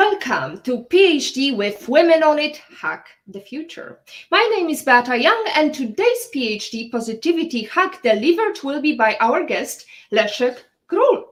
[0.00, 4.00] Welcome to PhD with Women on It Hack the Future.
[4.30, 9.44] My name is Beata Young, and today's PhD Positivity Hack delivered will be by our
[9.44, 10.56] guest, Leszek
[10.88, 11.24] Król.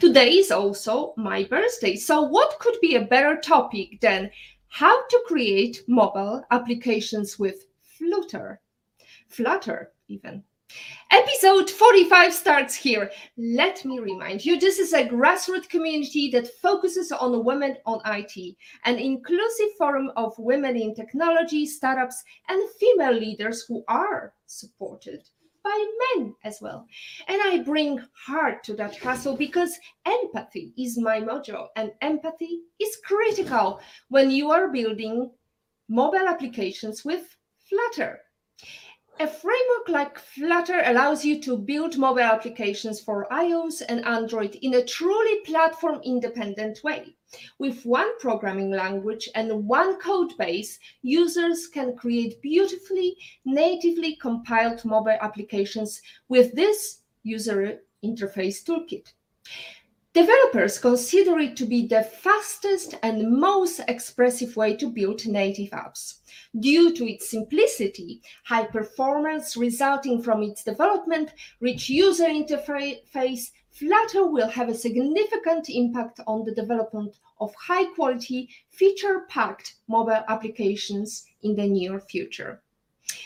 [0.00, 4.30] Today is also my birthday, so what could be a better topic than
[4.68, 8.60] how to create mobile applications with Flutter?
[9.28, 10.44] Flutter, even.
[11.12, 13.10] Episode 45 starts here.
[13.36, 18.56] Let me remind you this is a grassroots community that focuses on women on IT,
[18.84, 25.28] an inclusive forum of women in technology, startups, and female leaders who are supported
[25.64, 26.86] by men as well.
[27.26, 32.96] And I bring heart to that hustle because empathy is my mojo, and empathy is
[33.04, 35.30] critical when you are building
[35.88, 37.36] mobile applications with
[37.68, 38.20] Flutter.
[39.20, 44.72] A framework like Flutter allows you to build mobile applications for iOS and Android in
[44.72, 47.14] a truly platform independent way.
[47.58, 55.18] With one programming language and one code base, users can create beautifully natively compiled mobile
[55.20, 59.12] applications with this user interface toolkit.
[60.12, 66.18] Developers consider it to be the fastest and most expressive way to build native apps.
[66.58, 74.48] Due to its simplicity, high performance resulting from its development, rich user interface, Flutter will
[74.48, 81.54] have a significant impact on the development of high quality, feature packed mobile applications in
[81.54, 82.60] the near future.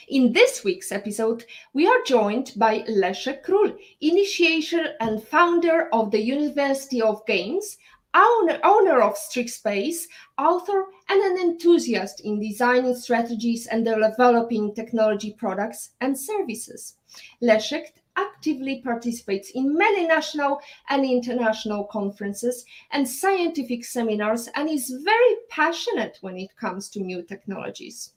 [0.08, 6.22] In this week's episode, we are joined by Leszek Król, initiator and founder of the
[6.22, 7.78] University of Games,
[8.14, 15.32] owner, owner of Strict Space, author, and an enthusiast in designing strategies and developing technology
[15.32, 16.96] products and services.
[17.42, 25.36] Leszek actively participates in many national and international conferences and scientific seminars and is very
[25.50, 28.13] passionate when it comes to new technologies.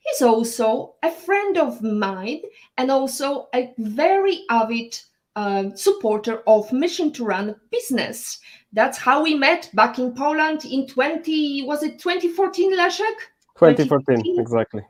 [0.00, 2.42] He's also a friend of mine
[2.76, 4.98] and also a very avid
[5.36, 8.38] uh, supporter of Mission to Run business.
[8.72, 13.16] That's how we met back in Poland in 20, was it 2014, Leszek?
[13.58, 14.82] 2014, exactly.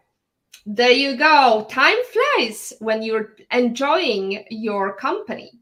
[0.67, 1.67] There you go.
[1.69, 5.53] Time flies when you're enjoying your company.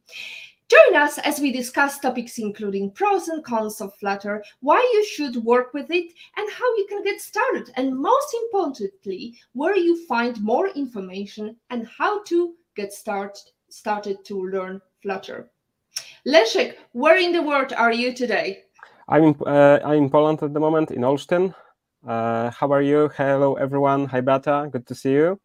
[0.72, 5.44] Join us as we discuss topics including pros and cons of Flutter, why you should
[5.44, 10.41] work with it, and how you can get started, and most importantly, where you find
[10.41, 13.38] more information and how to get start,
[13.69, 15.50] started to learn Flutter.
[16.27, 18.62] Leszek, where in the world are you today?
[19.09, 21.55] I'm in, uh, I'm in Poland at the moment, in Olsztyn.
[22.06, 23.11] Uh, how are you?
[23.15, 24.06] Hello, everyone.
[24.06, 24.71] Hi, Beata.
[24.72, 25.38] Good to see you.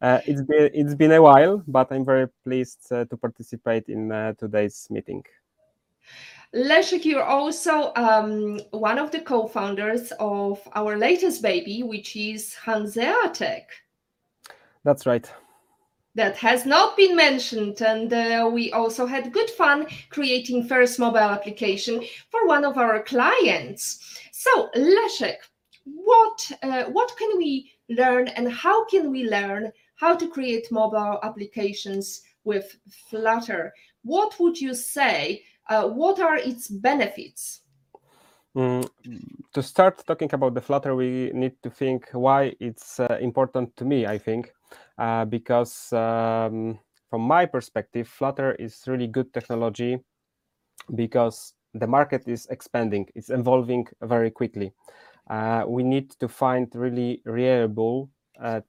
[0.00, 4.12] Uh, it's been it's been a while, but I'm very pleased uh, to participate in
[4.12, 5.24] uh, today's meeting.
[6.54, 13.66] Leszek, you're also um, one of the co-founders of our latest baby, which is Hanseatic.
[14.84, 15.28] That's right.
[16.14, 21.18] That has not been mentioned, and uh, we also had good fun creating first mobile
[21.18, 23.98] application for one of our clients.
[24.30, 25.38] So, Leszek,
[25.84, 29.72] what uh, what can we learn, and how can we learn
[30.04, 32.76] how to create mobile applications with
[33.08, 33.72] Flutter.
[34.02, 35.42] What would you say?
[35.70, 37.62] Uh, what are its benefits?
[38.54, 38.86] Mm,
[39.54, 43.84] to start talking about the Flutter, we need to think why it's uh, important to
[43.86, 44.52] me, I think,
[44.98, 46.78] uh, because um,
[47.08, 49.98] from my perspective, Flutter is really good technology
[50.94, 54.70] because the market is expanding, it's evolving very quickly.
[55.30, 58.10] Uh, we need to find really reliable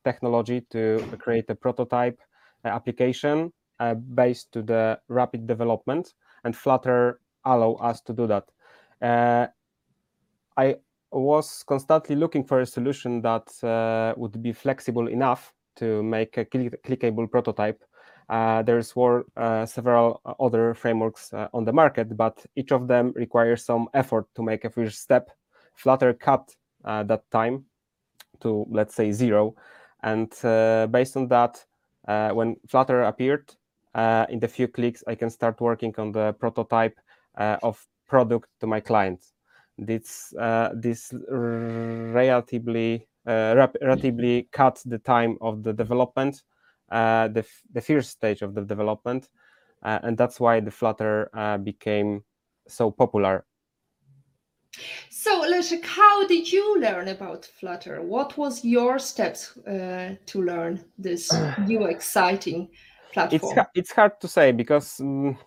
[0.03, 2.19] technology to create a prototype
[2.63, 8.49] uh, application uh, based to the rapid development, and Flutter allow us to do that.
[10.57, 10.75] I
[11.11, 16.81] was constantly looking for a solution that would be flexible enough to make a click
[16.83, 17.83] clickable prototype.
[18.29, 23.13] Uh, there's were, uh, several other frameworks uh, on the market, but each of them
[23.15, 25.29] requires some effort to make a first step.
[25.75, 27.65] Flutter cut that time
[28.41, 29.55] to let's say zero.
[30.03, 31.65] And uh, based on that,
[32.07, 33.53] uh, when Flutter appeared,
[33.95, 36.99] uh, in the few clicks, I can start working on the prototype
[37.37, 39.33] of product to my clients.
[39.77, 40.33] This
[40.73, 46.43] this relatively relatively cut the time of the development,
[46.89, 49.29] the the first stage of the development,
[49.81, 51.29] and that's why the Flutter
[51.63, 52.23] became
[52.67, 53.45] so popular
[55.09, 58.01] so, Leszek, how did you learn about Flutter?
[58.01, 61.31] What was your steps uh, to learn this
[61.65, 62.69] new exciting
[63.13, 63.59] platform?
[63.59, 65.37] It's, it's hard to say because um,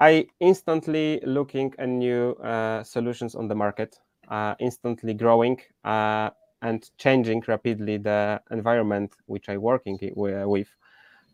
[0.00, 3.98] I instantly looking at new uh, solutions on the market,
[4.28, 6.30] uh, instantly growing uh,
[6.62, 10.68] and changing rapidly the environment which I working with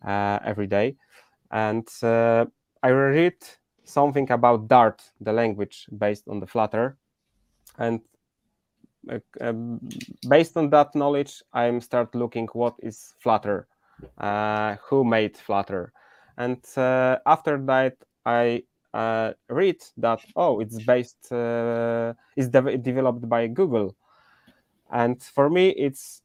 [0.07, 0.97] uh, every day.
[1.51, 2.47] And uh,
[2.83, 3.37] I read
[3.91, 6.97] something about Dart, the language based on the Flutter,
[7.79, 8.01] and
[9.11, 9.81] uh, um,
[10.29, 13.67] based on that knowledge, I'm start looking what is Flutter,
[14.19, 15.93] uh, who made Flutter,
[16.37, 23.29] and uh, after that I uh, read that oh it's based uh, is de developed
[23.29, 23.97] by Google,
[24.91, 26.23] and for me it's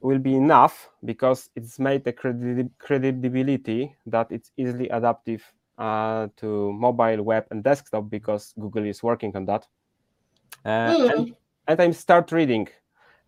[0.00, 5.42] will be enough because it's made the credi credibility that it's easily adaptive
[5.78, 9.66] uh, to mobile, web, and desktop because Google is working on that.
[10.64, 11.10] Mm.
[11.12, 11.36] And,
[11.68, 12.68] and I start reading.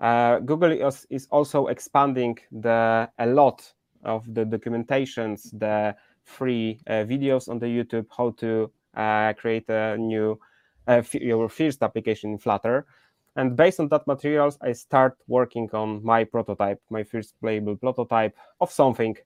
[0.01, 3.73] Uh, Google is, is, also expanding the a lot
[4.05, 9.97] of the documentations, the free uh, videos on the YouTube, how to uh, create a
[9.97, 10.39] new
[10.87, 12.87] uh, your first application in Flutter.
[13.37, 18.37] And based on that materials, I start working on my prototype, my first playable prototype
[18.61, 19.17] of something.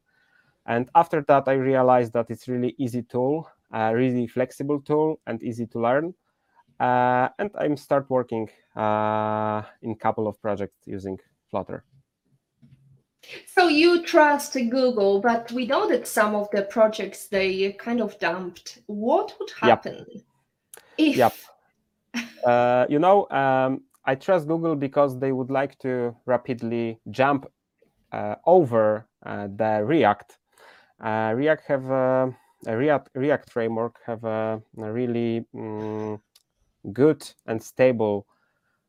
[0.66, 5.42] And after that, I realized that it's really easy tool, a really flexible tool, and
[5.42, 6.14] easy to learn.
[6.78, 11.18] Uh, and I'm start working uh, in a couple of projects using
[11.50, 11.84] Flutter.
[13.46, 18.18] So you trust Google, but we know that some of the projects they kind of
[18.18, 18.80] dumped.
[18.86, 20.22] What would happen yep.
[20.98, 21.16] if?
[21.16, 21.34] Yep.
[22.44, 27.46] Uh, you know, um, I trust Google because they would like to rapidly jump
[28.10, 30.38] uh, over uh, the React.
[31.02, 32.34] Uh, React have a,
[32.66, 36.20] a, React React framework have a, a really um,
[36.92, 38.26] good and stable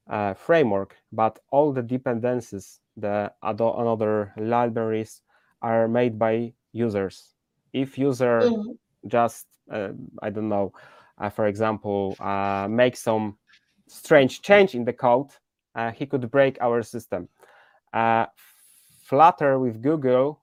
[0.10, 5.22] uh, framework, but all the dependencies, the other another libraries
[5.62, 7.34] are made by users.
[7.72, 8.78] If user mm.
[9.08, 9.90] just uh,
[10.22, 10.74] I don't know,
[11.18, 12.16] uh, for example,
[12.70, 13.38] make some
[13.88, 15.32] strange change in the code,
[15.76, 17.30] uh, he could break our system.
[17.92, 18.26] Uh,
[19.04, 20.43] Flutter with Google, uh,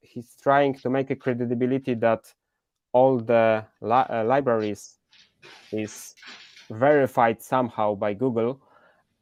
[0.00, 2.32] he's trying to make a credibility that
[2.92, 4.98] all the li uh, libraries
[5.72, 6.14] is
[6.70, 8.60] verified somehow by Google,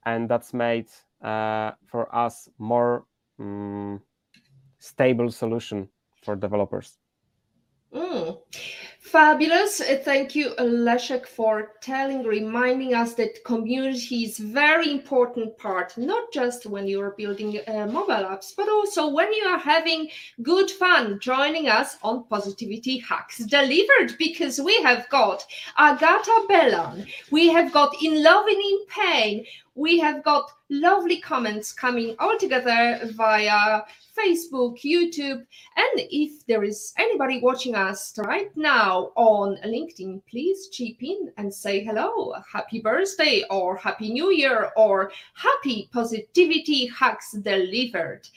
[0.06, 0.88] and that's made
[1.22, 3.04] uh, for us more
[3.38, 4.00] um,
[4.78, 5.88] stable solution
[6.25, 6.98] for developers.
[7.94, 8.38] Mm.
[9.11, 9.81] Fabulous.
[9.81, 16.33] Uh, thank you, Leszek, for telling, reminding us that community is very important part, not
[16.33, 20.09] just when you are building uh, mobile apps, but also when you are having
[20.43, 25.45] good fun joining us on Positivity Hacks Delivered, because we have got
[25.77, 29.45] Agata Bellan, we have got In Love and in Pain,
[29.81, 33.81] we have got lovely comments coming all together via
[34.15, 35.41] Facebook, YouTube,
[35.77, 41.53] and if there is anybody watching us right now on LinkedIn, please chip in and
[41.53, 48.29] say hello, happy birthday, or happy new year, or happy positivity hacks delivered.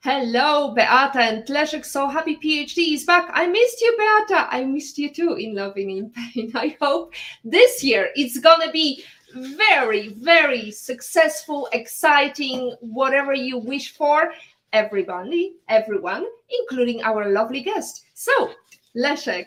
[0.00, 1.84] Hello, Beata and Leszek.
[1.84, 3.28] So happy PhD is back.
[3.34, 4.46] I missed you, Beata.
[4.48, 6.52] I missed you too in Loving in Pain.
[6.54, 7.12] I hope
[7.44, 14.32] this year it's gonna be very, very successful, exciting, whatever you wish for
[14.72, 16.26] everybody, everyone,
[16.60, 18.04] including our lovely guest.
[18.14, 18.50] So,
[18.96, 19.46] Leszek,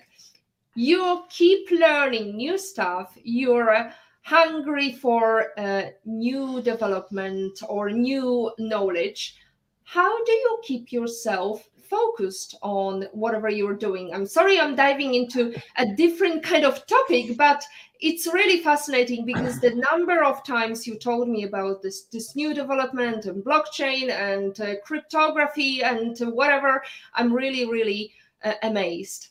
[0.76, 3.18] you keep learning new stuff.
[3.24, 3.92] You're
[4.24, 9.36] hungry for uh, new development or new knowledge.
[9.84, 14.14] How do you keep yourself focused on whatever you're doing?
[14.14, 17.64] I'm sorry, I'm diving into a different kind of topic, but
[18.00, 22.54] it's really fascinating because the number of times you told me about this this new
[22.54, 26.82] development and blockchain and uh, cryptography and whatever
[27.14, 28.12] i'm really really
[28.44, 29.28] uh, amazed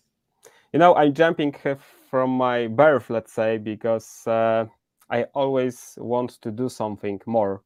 [0.72, 1.74] you know i'm jumping uh,
[2.08, 4.64] from my birth let's say because uh,
[5.10, 7.62] i always want to do something more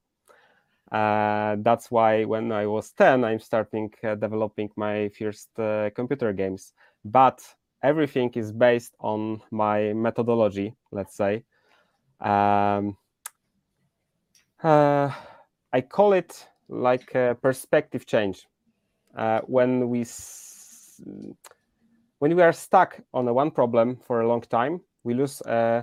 [0.92, 5.48] uh, that's why when i was 10 i'm starting developing my first
[5.94, 6.72] computer games
[7.04, 7.40] but
[7.84, 11.44] everything is based on my methodology, let's say.
[12.20, 12.96] Um,
[14.62, 15.10] uh,
[15.72, 18.46] I call it like a perspective change.
[19.16, 20.04] Uh, when we
[22.18, 25.82] when we are stuck on a one problem for a long time, we lose uh,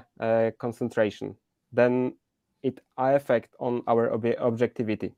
[0.58, 1.36] concentration.
[1.72, 2.16] Then
[2.64, 5.14] it affect on our ob objectivity.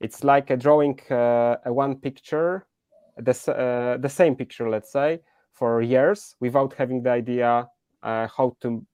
[0.00, 2.66] It's like a drawing uh, a one picture,
[3.16, 5.20] the uh, the same picture, let's say,
[5.52, 7.68] for years without having the idea
[8.02, 8.84] uh, how to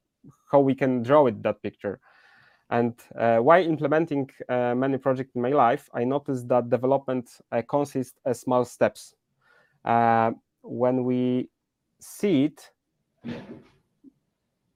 [0.51, 2.01] how we can draw it that picture.
[2.71, 7.63] And uh, while implementing uh, many projects in my life, I noticed that development uh,
[7.69, 9.15] consists of small steps.
[10.63, 11.49] When we
[12.01, 12.71] see it,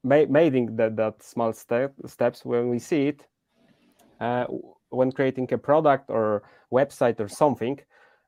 [0.02, 3.26] ma making that, that small step, steps, when we see it,
[4.20, 4.46] uh,
[4.90, 6.42] when creating a product or
[6.72, 7.78] website or something,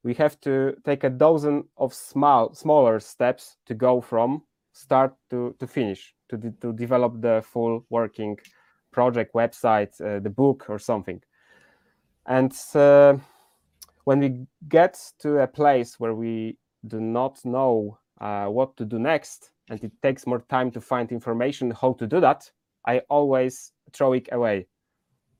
[0.05, 5.55] we have to take a dozen of small, smaller steps to go from start to,
[5.59, 8.38] to finish, to, de to develop the full working
[8.91, 11.21] project, website, uh, the book, or something.
[12.26, 13.17] And uh,
[14.05, 18.99] when we get to a place where we do not know uh, what to do
[18.99, 22.50] next, and it takes more time to find information how to do that,
[22.87, 24.66] I always throw it away.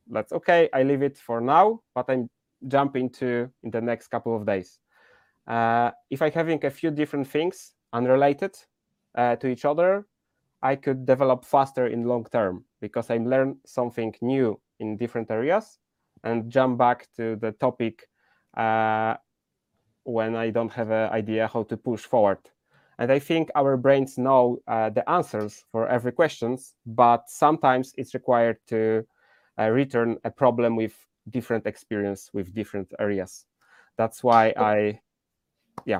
[0.09, 0.69] That's okay.
[0.73, 2.29] I leave it for now, but I'm
[2.69, 4.79] jumping to in the next couple of days.
[5.47, 8.55] Uh, if I'm having a few different things unrelated
[9.17, 10.07] uh, to each other,
[10.63, 15.79] I could develop faster in long term because I learn something new in different areas
[16.23, 18.09] and jump back to the topic
[18.57, 19.17] uh,
[20.05, 22.39] when I don't have an idea how to push forward.
[23.03, 28.15] And I think our brains know uh, the answers for every questions, but sometimes it's
[28.15, 29.05] required to
[29.59, 30.95] uh, return a problem with
[31.29, 33.45] different experience with different areas.
[33.99, 35.01] That's why I,
[35.85, 35.99] yeah.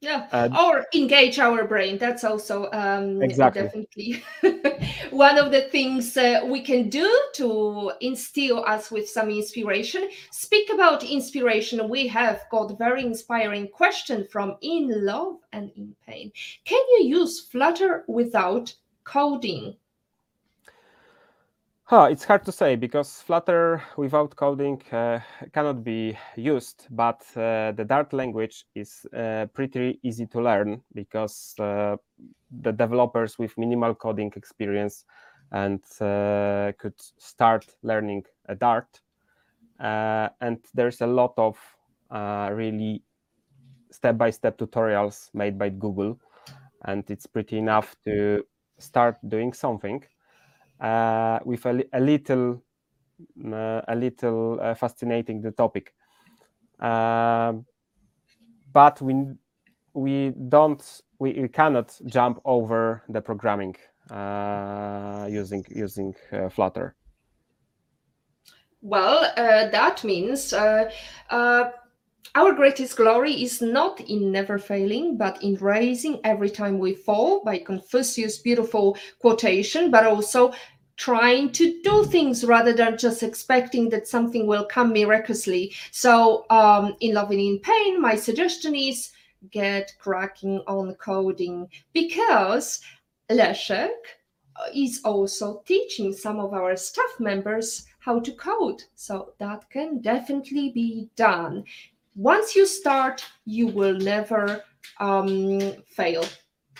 [0.00, 1.98] Yeah, uh, or engage our brain.
[1.98, 3.60] That's also um, exactly.
[3.60, 4.24] definitely
[5.10, 10.08] one of the things uh, we can do to instill us with some inspiration.
[10.30, 11.88] Speak about inspiration.
[11.88, 16.32] We have got very inspiring question from In Love and in Pain.
[16.64, 19.76] Can you use Flutter without coding?
[21.94, 25.20] It's hard to say because Flutter without coding uh,
[25.52, 31.54] cannot be used, but uh, the Dart language is uh, pretty easy to learn because
[31.58, 31.96] uh,
[32.62, 35.04] the developers with minimal coding experience
[35.50, 39.02] and uh, could start learning a Dart.
[39.78, 41.58] Uh, and there's a lot of
[42.56, 43.02] really
[43.90, 46.18] step-by-step -step tutorials made by Google,
[46.86, 48.46] and it's pretty enough to
[48.78, 50.02] start doing something
[50.82, 52.60] uh, with a, a little
[53.46, 55.94] uh, a little uh, fascinating the topic.
[56.80, 57.64] Um,
[58.72, 59.14] but we
[59.94, 60.82] we don't
[61.20, 63.76] we, we cannot jump over the programming
[64.10, 66.14] uh, using using
[66.50, 66.96] Flutter.
[68.80, 70.52] Well, that means
[72.34, 77.44] our greatest glory is not in never failing, but in rising every time we fall,
[77.44, 80.52] by Confucius' beautiful quotation, but also
[80.96, 85.74] trying to do things rather than just expecting that something will come miraculously.
[85.90, 89.10] So, um, in Love and in Pain, my suggestion is
[89.50, 92.80] get cracking on coding because
[93.30, 93.90] Leszek
[94.74, 98.82] is also teaching some of our staff members how to code.
[98.94, 101.64] So, that can definitely be done.
[102.14, 104.62] Once you start, you will never
[105.00, 106.24] um, fail.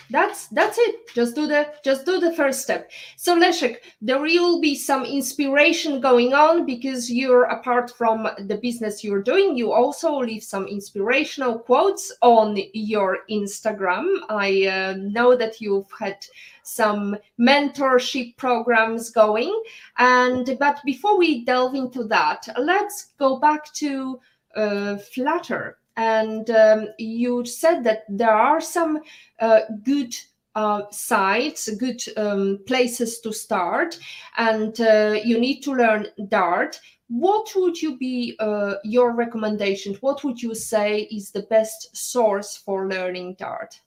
[0.09, 1.07] That's that's it.
[1.13, 2.91] Just do the just do the first step.
[3.15, 9.03] So leszek there will be some inspiration going on because you're apart from the business
[9.03, 9.55] you're doing.
[9.55, 14.05] You also leave some inspirational quotes on your instagram.
[14.29, 16.17] I uh, know that you've had
[16.63, 19.63] some mentorship programs going.
[19.97, 24.19] And but before we delve into that let's go back to
[24.55, 28.99] uh, flutter and um, you said that there are some
[29.39, 30.15] uh, good
[30.55, 33.97] uh, sites, good um, places to start,
[34.37, 36.79] and uh, you need to learn Dart.
[37.09, 39.95] What would you be uh, your recommendation?
[40.01, 43.79] What would you say is the best source for learning Dart?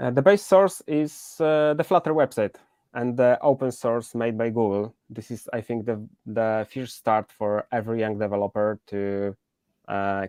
[0.00, 2.54] Uh, the best source is uh, the Flutter website
[2.94, 4.94] and the open source made by Google.
[5.10, 9.36] This is, I think, the the first start for every young developer to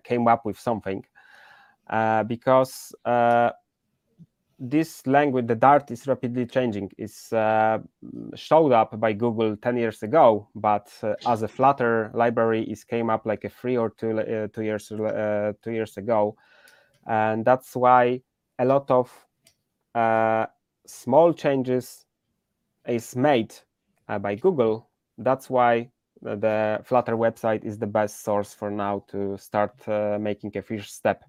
[0.04, 1.04] came up with something
[1.90, 3.52] uh, because uh,
[4.58, 6.90] this language, the Dart, is rapidly changing.
[6.98, 7.80] It's uh,
[8.36, 13.10] showed up by Google 10 years ago, but uh, as a Flutter library, it came
[13.10, 16.36] up like a three or two, uh, two years two years ago,
[17.06, 18.22] and that's why
[18.58, 19.12] a lot of
[20.88, 22.06] small changes
[22.88, 23.54] is made
[24.22, 24.90] by Google.
[25.18, 25.92] That's why
[26.26, 30.96] the Flutter website is the best source for now to start uh, making a first
[30.96, 31.24] step.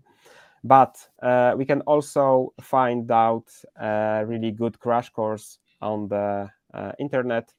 [0.65, 6.93] But uh, we can also find out a really good crash course on the uh,
[6.99, 7.53] internet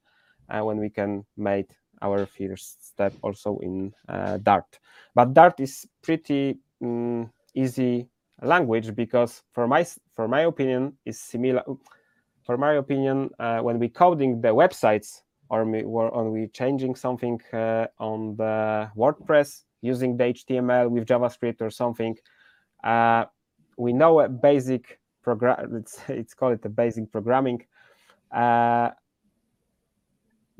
[0.50, 1.70] uh, when we can make
[2.02, 4.80] our first step also in uh, Dart.
[5.16, 8.08] But Dart is pretty um, easy
[8.42, 11.64] language because for my for my opinion is similar
[12.44, 17.40] for my opinion uh, when we coding the websites or we, or we changing something
[17.54, 22.18] uh, on the WordPress using the HTML with JavaScript or something,
[22.84, 23.26] uh,
[23.78, 25.84] we know a basic program.
[26.08, 27.66] It's called it a basic programming.
[28.32, 28.90] Uh,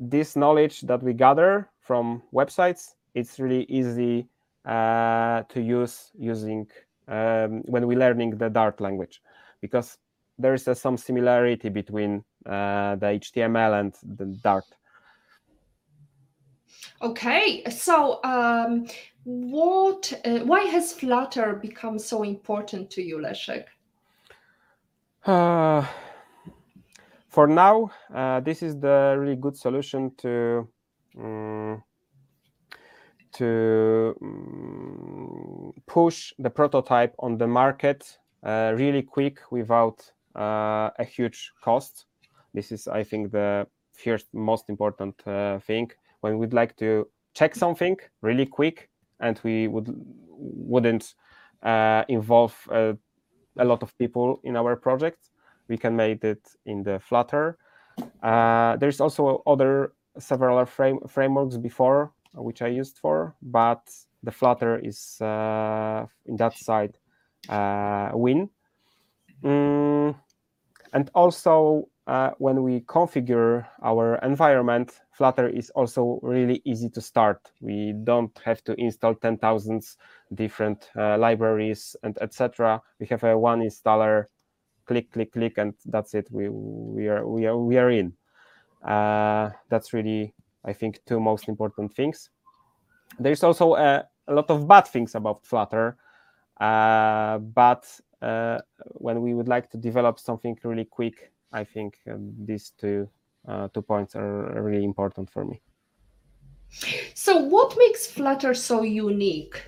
[0.00, 4.28] this knowledge that we gather from websites, it's really easy
[4.64, 6.66] uh, to use using
[7.08, 9.22] um, when we're learning the Dart language,
[9.60, 9.98] because
[10.38, 14.64] there is uh, some similarity between uh, the HTML and the Dart.
[17.02, 18.86] Okay, so um,
[19.24, 20.12] what?
[20.24, 23.64] Uh, why has Flutter become so important to you, Leszek?
[25.24, 25.84] Uh,
[27.28, 30.68] for now, uh, this is the really good solution to
[31.18, 31.82] um,
[33.32, 42.06] to um, push the prototype on the market uh, really quick without a huge cost.
[42.54, 45.90] This is, I think, the first most important uh, thing.
[46.20, 48.88] When we'd like to check something really quick
[49.20, 49.88] and we would
[50.28, 51.14] wouldn't
[51.62, 52.94] uh, involve uh,
[53.58, 55.30] a lot of people in our project
[55.68, 57.58] we can make it in the flutter.
[58.22, 63.80] Uh, there's also other several frame, frameworks before which i used for but
[64.22, 66.98] the flutter is uh, in that side
[67.48, 68.50] uh, win.
[69.42, 70.16] Mm,
[70.92, 77.50] and also uh, when we configure our environment, Flutter is also really easy to start.
[77.60, 79.84] We don't have to install 10,000
[80.34, 82.80] different uh, libraries and etc.
[82.98, 84.24] We have a one installer,
[84.86, 86.28] click, click, click, and that's it.
[86.30, 88.14] We we are we are we are in.
[88.82, 90.32] Uh, that's really,
[90.64, 92.30] I think, two most important things.
[93.18, 95.96] There's also a, a lot of bad things about Flutter,
[96.60, 97.86] uh, but
[98.22, 98.58] uh,
[98.94, 103.08] when we would like to develop something really quick I think um, these two
[103.46, 105.60] uh, two points are really important for me.
[107.14, 109.62] So, what makes Flutter so unique?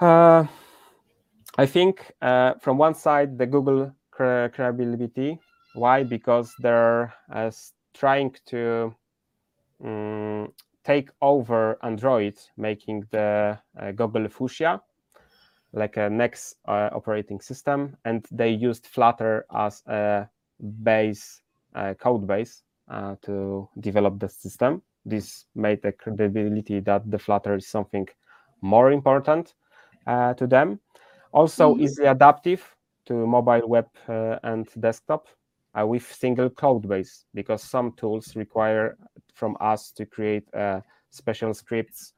[0.00, 0.46] Uh,
[1.56, 5.38] I think uh, from one side the Google credibility.
[5.74, 6.02] Why?
[6.04, 7.50] Because they're uh,
[7.94, 8.94] trying to
[9.84, 10.52] um,
[10.84, 14.80] take over Android, making the uh, Google Fuchsia
[15.74, 20.28] like a next uh, operating system, and they used Flutter as a
[20.82, 21.42] base
[21.74, 24.82] uh, code base uh, to develop the system.
[25.04, 28.08] This made the credibility that the Flutter is something
[28.62, 29.54] more important
[30.06, 30.80] uh, to them.
[31.32, 31.82] Also, mm -hmm.
[31.82, 32.62] easily adaptive
[33.04, 35.28] to mobile web uh, and desktop
[35.74, 38.96] uh, with single code base because some tools require
[39.34, 40.46] from us to create
[41.10, 42.14] special scripts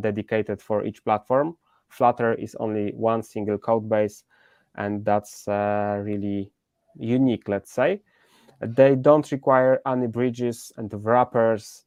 [0.00, 1.56] dedicated for each platform
[1.92, 4.24] Flutter is only one single code base,
[4.76, 6.50] and that's uh, really
[6.96, 8.00] unique, let's say.
[8.60, 11.84] They don't require any bridges and wrappers,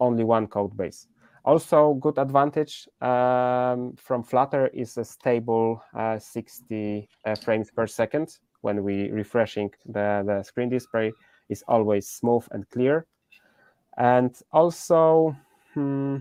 [0.00, 1.06] only one code base.
[1.44, 8.38] Also, good advantage um, from Flutter is a stable uh, 60 uh, frames per second.
[8.62, 11.12] When we refreshing the, the screen display
[11.48, 13.06] is always smooth and clear.
[13.96, 15.34] And also,
[15.74, 16.18] hmm,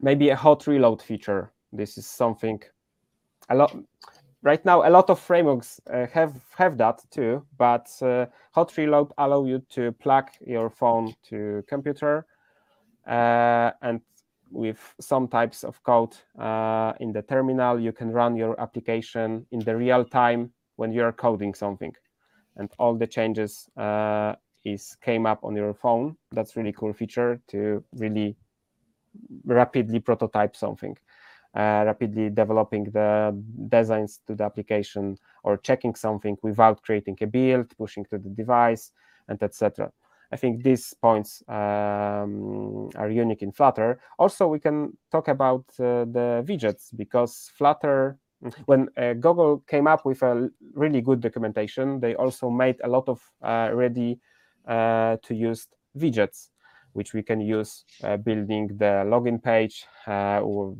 [0.00, 2.60] maybe a hot reload feature this is something
[3.50, 3.76] a lot
[4.42, 9.12] right now a lot of frameworks uh, have have that too but uh, hot reload
[9.18, 12.26] allow you to plug your phone to computer
[13.06, 14.00] uh, and
[14.50, 19.60] with some types of code uh, in the terminal you can run your application in
[19.60, 21.92] the real time when you are coding something.
[22.56, 26.16] And all the changes uh, is came up on your phone.
[26.32, 28.36] That's really cool feature to really
[29.44, 30.96] rapidly prototype something
[31.54, 33.36] rapidly developing the
[33.68, 38.92] designs to the application or checking something without creating a build, pushing to the device,
[39.28, 39.90] and etc.
[40.30, 44.00] I think these points um, are unique in Flutter.
[44.18, 48.18] Also, we can talk about uh, the widgets because Flutter,
[48.66, 53.08] when uh, Google came up with a really good documentation, they also made a lot
[53.08, 54.18] of uh, ready
[54.66, 56.48] uh, to use widgets,
[56.92, 60.74] which we can use uh, building the login page or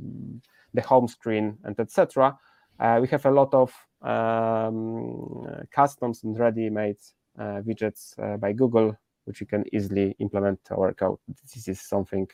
[0.74, 2.38] the home screen, and etc.
[2.78, 6.98] Uh, we have a lot of um, customs and ready-made
[7.38, 11.18] uh, widgets uh, by Google, which you can easily implement our code.
[11.54, 12.26] This is something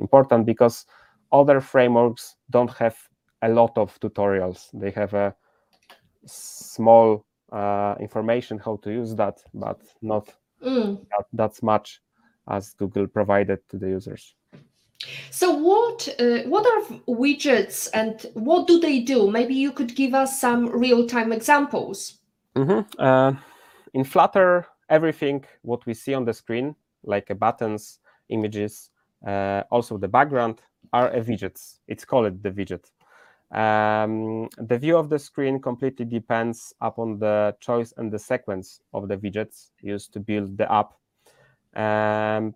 [0.00, 0.86] important because
[1.32, 2.96] other frameworks don't have
[3.42, 4.68] a lot of tutorials.
[4.74, 5.34] They have a
[6.26, 11.00] small uh, information how to use that, but not mm.
[11.10, 12.00] that, that's much
[12.48, 14.34] as Google provided to the users.
[15.30, 19.30] So what uh, what are widgets and what do they do?
[19.30, 22.18] Maybe you could give us some real-time examples.
[22.54, 23.00] Mm-hmm.
[23.00, 23.32] Uh,
[23.94, 28.90] in Flutter, everything what we see on the screen, like buttons, images,
[29.26, 30.60] uh, also the background,
[30.92, 31.78] are a widgets.
[31.88, 32.90] It's called the widget.
[33.52, 39.08] Um, the view of the screen completely depends upon the choice and the sequence of
[39.08, 40.92] the widgets used to build the app.
[41.74, 42.54] Um,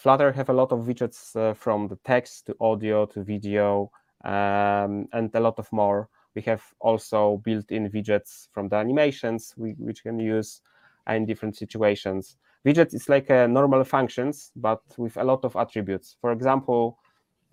[0.00, 3.90] Flutter have a lot of widgets uh, from the text to audio to video
[4.24, 6.08] um, and a lot of more.
[6.34, 10.62] We have also built-in widgets from the animations we, which can use
[11.06, 12.38] in different situations.
[12.64, 16.16] Widget is like a normal functions, but with a lot of attributes.
[16.22, 16.98] For example,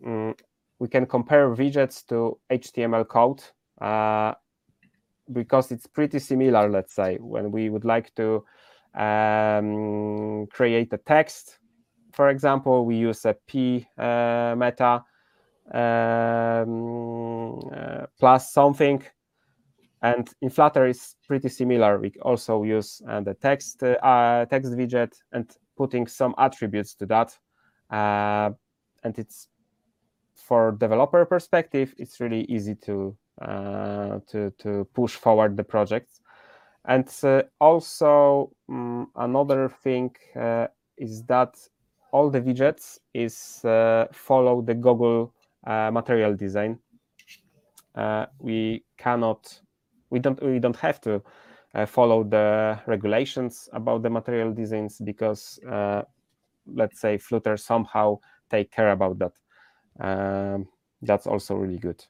[0.05, 0.33] um,
[0.79, 3.43] we can compare widgets to HTML code
[3.81, 4.35] uh,
[5.33, 8.45] because it's pretty similar, let's say, when we would like to
[8.95, 11.59] um, create a text,
[12.17, 15.03] for example, we use a p uh, meta
[15.71, 19.03] um, uh, plus something.
[20.01, 21.99] And in Flutter is pretty similar.
[21.99, 27.37] We also use uh, the text text widget and putting some attributes to that.
[27.91, 28.55] And
[29.19, 29.49] it's
[30.35, 36.21] for developer perspective, it's really easy to uh, to to push forward the projects.
[36.85, 41.55] And uh, also um, another thing uh, is that
[42.17, 45.35] all the widgets is uh, follow the Google
[45.67, 46.79] uh, material design.
[47.93, 49.61] Uh, we cannot,
[50.09, 51.21] we don't, we don't have to
[51.85, 55.59] follow the regulations about the material designs because,
[56.65, 58.17] let's say, Flutter somehow
[58.49, 59.33] take care about that.
[59.99, 60.67] Um,
[61.03, 62.03] that's also really good.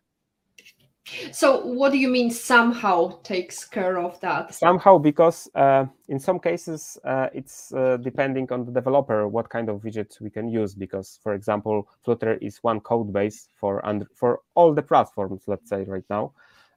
[1.31, 4.53] So, what do you mean somehow takes care of that?
[4.53, 9.69] Somehow, because uh, in some cases uh, it's uh, depending on the developer what kind
[9.69, 10.75] of widget we can use.
[10.75, 15.43] Because, for example, Flutter is one code base for and for all the platforms.
[15.47, 16.33] Let's say right now,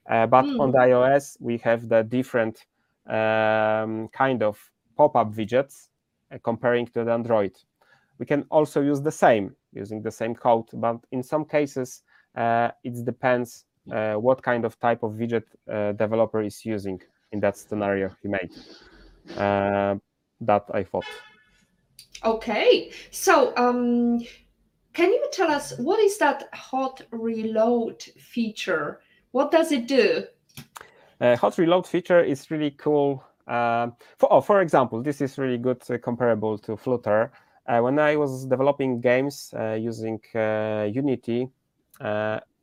[0.09, 0.61] uh, but mm.
[0.61, 2.67] on the iOS we have the different
[3.07, 4.59] um, kind of
[4.97, 5.89] pop-up widgets
[6.33, 7.57] uh, comparing to the Android.
[8.19, 12.03] We can also use the same using the same code, but in some cases
[12.37, 17.01] uh, it depends uh, what kind of type of widget uh, developer is using
[17.33, 18.51] in that scenario he made.
[19.37, 19.97] Uh,
[20.41, 21.05] that I thought.
[22.25, 24.21] Okay, so um,
[24.93, 29.01] can you tell us what is that hot reload feature?
[29.33, 30.25] What does it do?
[31.21, 33.23] Uh, hot reload feature is really cool.
[33.47, 37.33] Uh, for, oh, for example, this is really good uh, comparable to Flutter.
[37.67, 41.49] when I was developing games using Unity,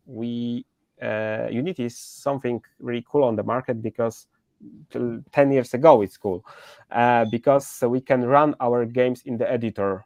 [0.05, 0.65] we
[1.01, 4.27] uh, Unity is something really cool on the market because
[4.91, 6.45] 10 years ago it's cool.
[6.91, 10.05] Uh, because we can run our games in the editor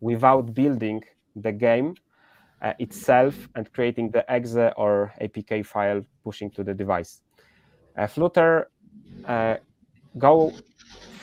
[0.00, 1.02] without building
[1.36, 1.94] the game
[2.62, 7.22] uh, itself and creating the exe or apk file pushing to the device.
[7.96, 8.70] Uh, flutter
[9.26, 9.56] uh,
[10.18, 10.52] go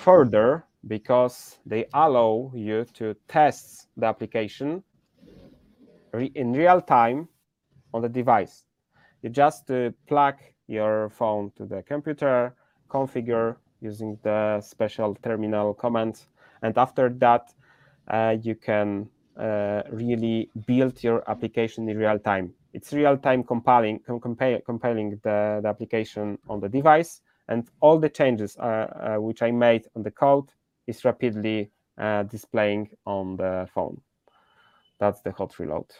[0.04, 4.84] further because they allow you to test the application
[6.14, 7.28] re in real time
[7.94, 8.64] on the device
[9.28, 10.36] you just uh, plug
[10.68, 12.56] your phone to the computer,
[12.90, 16.28] configure using the special terminal commands,
[16.62, 17.54] and after that,
[18.08, 22.54] uh, you can uh, really build your application in real time.
[22.74, 24.00] It's real time compiling,
[24.66, 29.52] compiling the, the application on the device, and all the changes uh, uh, which I
[29.52, 30.50] made on the code
[30.88, 34.00] is rapidly uh, displaying on the phone.
[35.00, 35.92] That's the hot reload.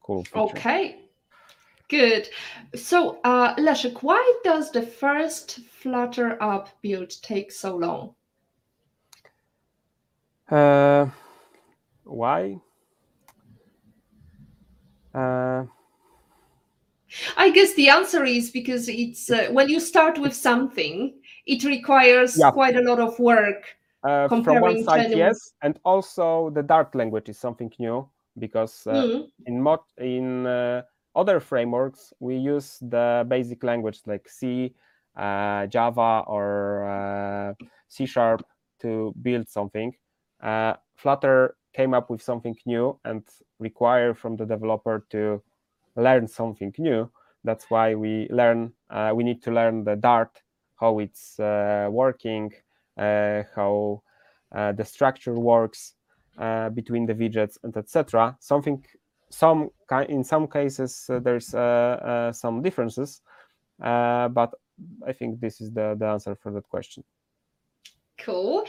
[0.00, 0.24] Cool.
[0.24, 0.40] Feature.
[0.40, 1.03] Okay.
[1.94, 2.28] Good.
[2.74, 8.14] So, uh, Leszek, why does the first Flutter app build take so long?
[10.50, 11.06] Uh,
[12.02, 12.58] why?
[15.14, 15.66] Uh,
[17.36, 21.14] I guess the answer is because it's uh, when you start with something,
[21.46, 22.50] it requires yeah.
[22.50, 23.76] quite a lot of work.
[24.02, 28.08] Uh, from one side, yes, and also the Dart language is something new
[28.40, 29.28] because uh, mm.
[29.46, 30.82] in mod in uh,
[31.14, 34.74] other frameworks, we use the basic language like C,
[35.16, 37.54] uh, Java, or uh,
[37.88, 38.44] C Sharp
[38.80, 39.92] to build something.
[40.42, 43.22] Uh, Flutter came up with something new and
[43.58, 45.42] require from the developer to
[45.96, 47.10] learn something new.
[47.44, 48.72] That's why we learn.
[48.90, 50.42] Uh, we need to learn the Dart,
[50.76, 52.52] how it's uh, working,
[52.96, 54.02] uh, how
[54.52, 55.94] the structure works
[56.74, 58.36] between the widgets, and etc.
[58.40, 58.84] Something
[59.34, 59.70] some
[60.08, 63.20] in some cases uh, there's uh, uh, some differences,
[63.78, 64.50] but
[65.06, 67.04] I think this is the, the answer for that question.
[68.18, 68.64] Cool.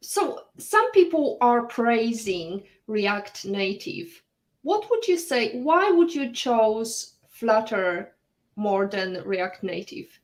[0.00, 4.22] so some people are praising React Native.
[4.62, 5.60] What would you say?
[5.60, 8.14] Why would you choose Flutter
[8.56, 10.20] more than React Native?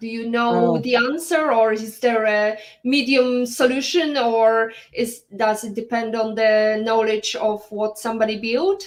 [0.00, 0.78] Do you know oh.
[0.78, 6.80] the answer or is there a medium solution or is does it depend on the
[6.84, 8.84] knowledge of what somebody built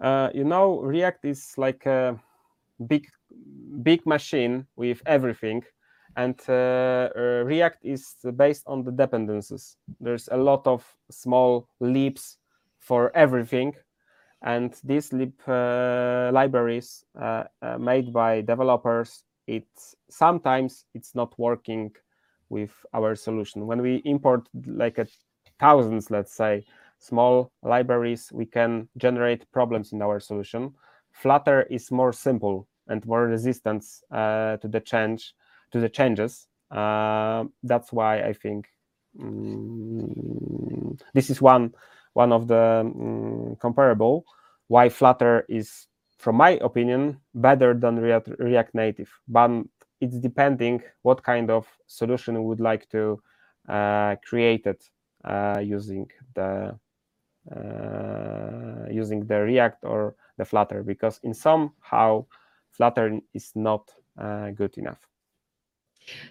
[0.00, 2.18] uh, you know react is like a
[2.86, 3.06] big
[3.82, 5.62] big machine with everything
[6.16, 9.76] and uh, uh, React is based on the dependencies.
[10.00, 12.38] There's a lot of small libs
[12.80, 13.74] for everything,
[14.42, 21.92] and these lib uh, libraries uh, uh, made by developers, it's sometimes it's not working
[22.48, 23.66] with our solution.
[23.66, 25.06] When we import like a
[25.58, 26.64] thousands, let's say,
[26.98, 30.74] small libraries, we can generate problems in our solution.
[31.12, 35.34] Flutter is more simple and more resistant uh, to the change
[35.72, 36.46] to the changes.
[36.70, 38.68] Uh, that's why I think
[39.20, 41.74] um, this is one
[42.14, 44.24] one of the um, comparable.
[44.68, 45.86] Why Flutter is,
[46.18, 47.96] from my opinion, better than
[48.38, 49.50] React, Native, but
[50.00, 53.22] it's depending what kind of solution we would like to
[53.68, 54.84] uh, create it
[55.24, 56.78] uh, using the
[57.54, 62.24] uh, using the React or the Flutter, because in somehow
[62.72, 64.98] Flutter is not uh, good enough.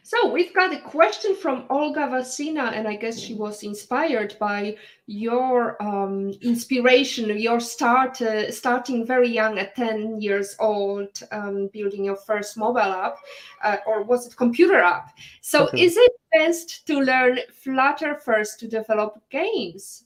[0.04, 4.78] So we've got a question from Olga Vasina, and I guess she was inspired by
[5.08, 12.06] your um, inspiration, your start, uh, starting very young at 10 years old, um, building
[12.06, 13.18] your first mobile app,
[13.64, 15.18] uh, or was it computer app?
[15.42, 15.84] So Okay.
[15.84, 20.04] is it best to learn Flutter first to develop games?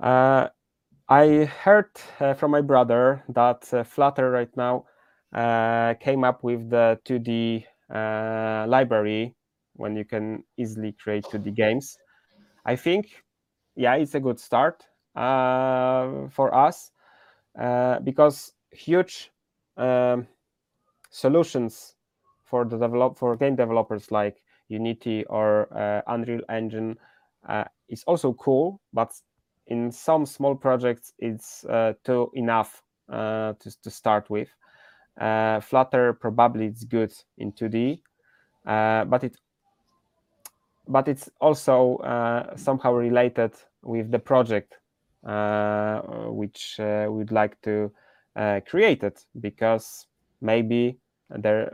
[0.00, 0.48] Uh,
[1.08, 4.84] I heard uh, from my brother that uh, Flutter right now
[5.32, 9.34] uh, came up with the 2D uh, library
[9.74, 11.98] when you can easily create 2D games.
[12.64, 13.22] I think,
[13.76, 16.90] yeah, it's a good start uh, for us
[17.58, 19.30] uh, because huge
[19.76, 20.26] um,
[21.10, 21.94] solutions
[22.44, 26.98] for the develop for game developers like Unity or uh, Unreal Engine
[27.48, 29.12] uh, is also cool, but
[29.68, 34.48] in some small projects it's uh, too enough uh, to, to start with.
[35.20, 38.00] Uh, Flutter probably it's good in 2D,
[38.66, 39.36] uh, but it
[40.88, 43.52] but it's also uh, somehow related
[43.82, 44.78] with the project
[45.26, 47.90] uh, which uh, we'd like to
[48.36, 50.06] uh, create it because
[50.40, 50.98] maybe
[51.30, 51.72] there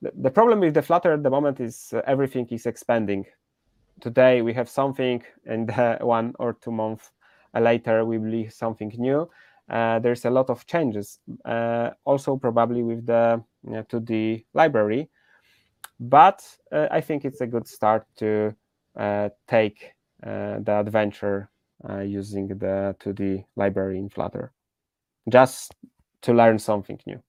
[0.00, 3.24] the, problem with the Flutter at the moment is everything is expanding.
[4.00, 7.12] Today we have something and one or two months
[7.54, 9.28] later we believe something new
[9.70, 15.08] uh, there's a lot of changes uh, also probably with the uh, 2D library
[16.00, 18.54] but uh, i think it's a good start to
[18.98, 19.92] uh, take
[20.24, 21.50] uh, the adventure
[21.88, 24.52] uh, using the 2D library in flutter
[25.28, 25.74] just
[26.20, 27.20] to learn something new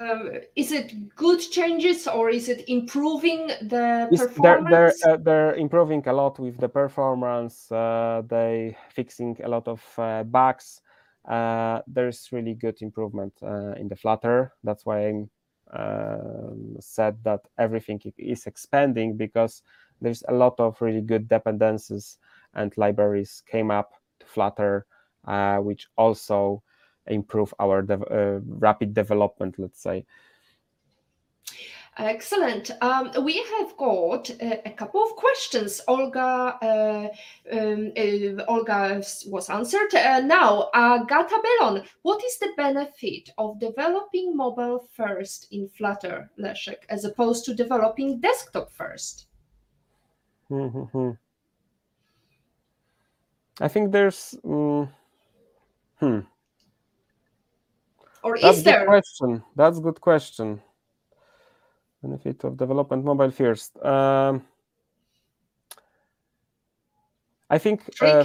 [0.00, 5.00] Um, is it good changes or is it improving the they're performance?
[5.00, 7.70] they're uh, they're improving a lot with the performance.
[7.70, 10.80] Uh, they fixing a lot of uh, bugs.
[11.28, 14.52] Uh, there's really good improvement uh, in the Flutter.
[14.64, 15.26] That's why I
[15.72, 19.62] um, said that everything is expanding because
[20.00, 22.18] there's a lot of really good dependencies
[22.54, 24.86] and libraries came up to Flutter,
[25.26, 26.62] uh, which also
[27.06, 29.56] improve our uh, rapid development.
[29.58, 30.04] Let's say.
[31.96, 32.72] Excellent.
[32.80, 35.80] Um, we have got uh, a couple of questions.
[35.86, 37.08] Olga, uh,
[37.52, 39.94] um, uh, Olga was answered.
[39.94, 46.84] Uh, now, Agata Belon, what is the benefit of developing mobile first in Flutter, Leszek,
[46.88, 49.28] as opposed to developing desktop first?
[50.50, 51.16] Mhm.
[53.60, 54.34] I think there's.
[54.44, 54.90] mm,
[56.00, 56.20] hmm.
[58.24, 58.86] Or That's is good there?
[58.86, 59.42] question.
[59.54, 60.62] That's good question.
[62.02, 63.76] Benefit of development mobile first.
[63.84, 64.42] Um,
[67.50, 67.82] I think.
[68.00, 68.24] Uh,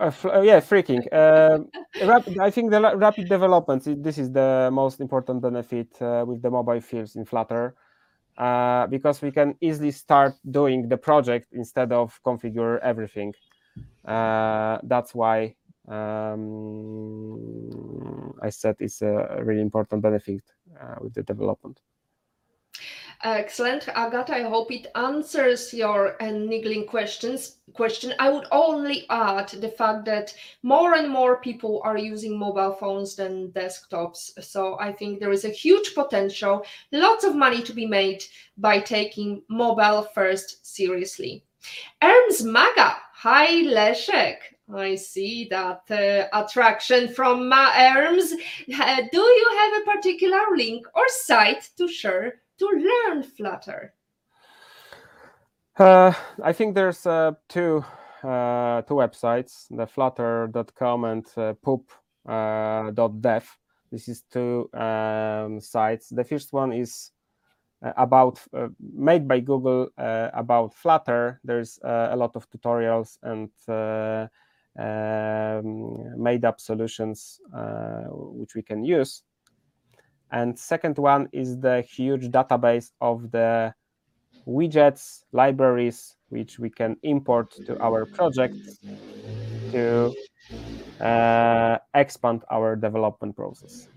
[0.00, 1.02] uh, uh, yeah, freaking.
[1.12, 1.70] Um
[2.06, 4.02] rapid, I think the rapid development.
[4.02, 7.76] This is the most important benefit uh, with the mobile fields in Flutter,
[8.36, 13.32] uh, because we can easily start doing the project instead of configure everything.
[14.04, 15.54] Uh, that's why
[15.86, 17.67] um,
[18.42, 20.42] I said is a really important benefit
[20.80, 21.80] uh, with the development.
[23.24, 24.32] Excellent, Agata.
[24.32, 27.56] I hope it answers your uh, niggling questions.
[27.72, 28.14] Question.
[28.20, 33.16] I would only add the fact that more and more people are using mobile phones
[33.16, 34.30] than desktops.
[34.40, 38.22] So I think there is a huge potential, lots of money to be made
[38.56, 41.44] by taking mobile first seriously.
[42.00, 42.98] Ernst Maga.
[43.14, 44.57] Hi, Leszek.
[44.74, 48.32] I see that uh, attraction from Ma Erms.
[48.32, 53.94] Uh, do you have a particular link or site to share to learn Flutter?
[55.78, 57.84] Uh, I think there's uh, two
[58.22, 63.58] uh, two websites, the flutter.com and uh, pub.dev.
[63.90, 66.08] This is two um, sites.
[66.10, 67.12] The first one is
[67.80, 71.40] uh, about uh, made by Google uh, about Flutter.
[71.44, 74.26] There's uh, a lot of tutorials and uh,
[74.78, 79.22] um, made up solutions uh, which we can use.
[80.30, 83.74] And second one is the huge database of the
[84.46, 88.56] widgets, libraries, which we can import to our project
[89.72, 90.14] to
[91.00, 93.88] uh, expand our development process.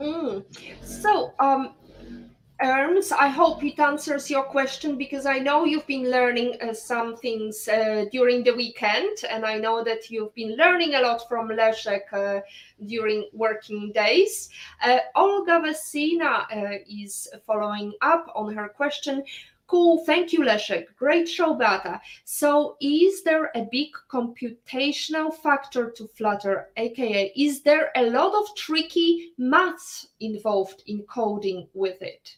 [0.00, 0.44] Mm.
[0.82, 1.74] So, um,
[2.60, 7.16] Ernst, I hope it answers your question because I know you've been learning uh, some
[7.16, 11.50] things uh, during the weekend, and I know that you've been learning a lot from
[11.50, 12.40] Leszek uh,
[12.84, 14.48] during working days.
[14.82, 19.22] Uh, Olga Vesina uh, is following up on her question.
[19.68, 20.86] Cool, thank you, Leszek.
[20.96, 22.00] Great show, Beata.
[22.24, 28.56] So, is there a big computational factor to Flutter, aka, is there a lot of
[28.56, 32.36] tricky maths involved in coding with it?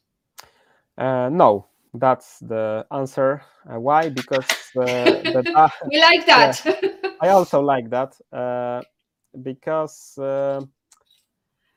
[0.98, 3.42] Uh, no, that's the answer.
[3.68, 4.08] Uh, why?
[4.08, 6.62] Because uh, the, uh, we like that.
[7.20, 8.82] I also like that uh,
[9.42, 10.60] because uh,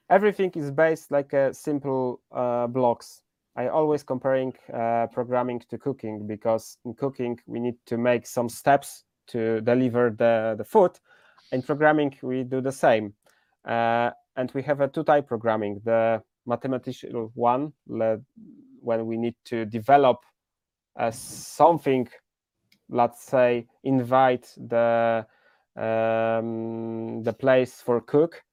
[0.09, 2.21] everything is based like a simple
[2.69, 3.21] blocks.
[3.55, 4.53] I always comparing
[5.13, 10.55] programming to cooking because in cooking we need to make some steps to deliver the,
[10.57, 10.91] the food.
[11.51, 13.13] In programming we do the same,
[13.65, 17.73] and we have a two-type programming: the mathematical one,
[18.83, 20.17] when we need to develop
[20.99, 22.07] uh, something,
[22.89, 25.25] let's say, invite the
[25.75, 28.43] um, the place for cook,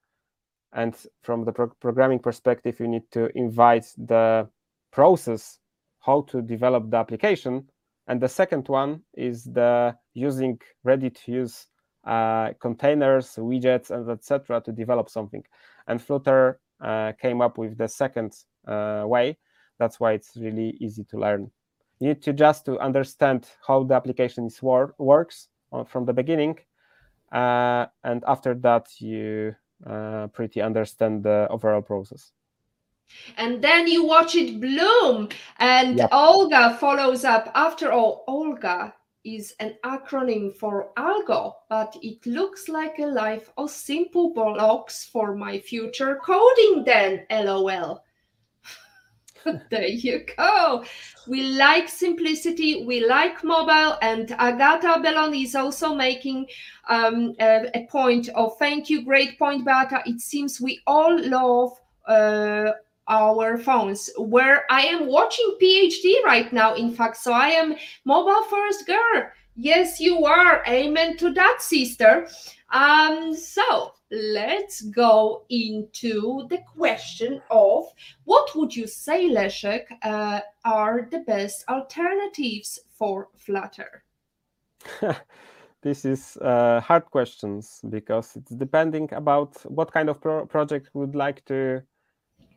[0.73, 4.49] and from the pro programming perspective, you need to invite the
[4.91, 5.59] process
[6.01, 7.69] how to develop the application.
[8.07, 11.67] And the second one is the using ready to use
[12.05, 14.61] uh, containers, widgets, and etc.
[14.63, 15.45] to develop something.
[15.87, 18.33] And Flutter uh, came up with the second
[18.67, 19.37] uh, way,
[19.81, 21.51] that's why it's really easy to learn.
[21.99, 26.13] You need to just to understand how the application is wor works uh, from the
[26.13, 26.59] beginning,
[27.33, 32.33] uh, and after that you uh, pretty understand the overall process.
[33.37, 35.31] And then you watch it bloom.
[35.59, 36.11] And yep.
[36.13, 37.51] Olga follows up.
[37.55, 43.71] After all, Olga is an acronym for algo, but it looks like a life of
[43.71, 48.03] simple blocks for my future coding then, lol.
[49.71, 50.85] there you go.
[51.27, 56.47] We like simplicity, we like mobile, and Agata Bellon is also making
[56.89, 60.03] um, a, a, point of thank you, great point, Beata.
[60.07, 61.73] It seems we all love
[62.07, 62.73] uh,
[63.09, 64.11] our phones.
[64.17, 67.75] Where I am watching PhD right now, in fact, so I am
[68.05, 69.29] mobile first girl.
[69.57, 70.63] Yes, you are.
[70.67, 72.29] Amen to that, sister.
[72.73, 77.85] Um, so let's go into the question of
[78.25, 84.03] what would you say, Leszek, uh, are the best alternatives for Flutter?
[85.83, 91.15] this is uh, hard questions because it's depending about what kind of pro project would
[91.15, 91.83] like to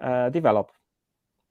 [0.01, 0.71] uh, develop.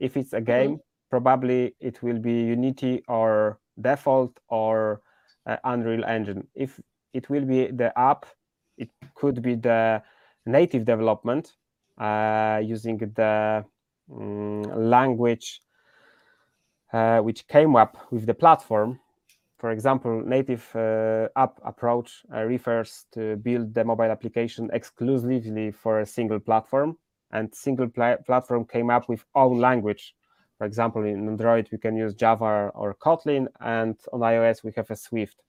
[0.01, 0.45] If it's a mm-hmm.
[0.45, 1.11] game, mm -hmm.
[1.11, 5.01] probably it will be Unity or Default or
[5.47, 6.49] uh, Unreal Engine.
[6.55, 6.81] If
[7.13, 8.27] it will be the app,
[8.83, 10.03] it could be the
[10.47, 11.53] native development
[11.99, 13.65] uh, using the
[14.11, 15.61] um, language
[16.93, 18.99] uh, which came up with the platform.
[19.59, 26.01] For example, native uh, app approach uh, refers to build the mobile application exclusively for
[26.01, 26.99] a single platform,
[27.31, 30.15] and single pla platform came up with own language.
[30.59, 34.91] For example, in Android, we can use Java or Kotlin, and on iOS, we have
[34.91, 35.43] a Swift.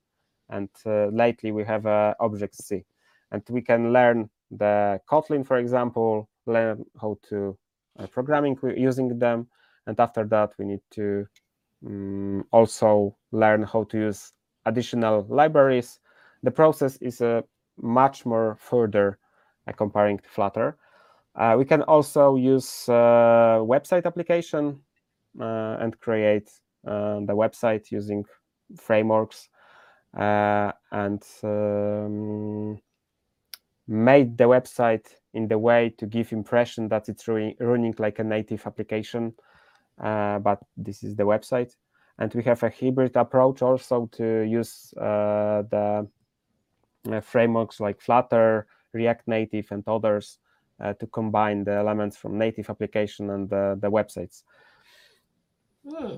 [0.49, 2.85] And uh, lately, we have uh, Object-C
[3.33, 7.57] and we can learn the Kotlin, for example, learn how to
[7.99, 9.47] uh, programming using them,
[9.88, 11.25] and after that we need to
[11.86, 14.31] um, also learn how to use
[14.65, 15.99] additional libraries.
[16.43, 17.41] The process is uh,
[17.77, 19.17] much more further
[19.67, 20.77] uh, comparing to Flutter.
[21.36, 24.79] Uh, we can also use uh, website application
[25.41, 26.51] uh, and create
[26.84, 28.23] the website using
[28.77, 29.49] frameworks
[30.13, 32.79] and um,
[33.88, 38.65] made the website in the way to give impression that it's running like a native
[38.65, 39.34] application
[40.01, 41.75] uh, but this is the website
[42.19, 46.07] and we have a hybrid approach also to use uh, the
[47.11, 50.39] uh, frameworks like flutter react native and others
[50.79, 54.43] uh, to combine the elements from native application and the, the websites
[55.88, 56.15] hmm.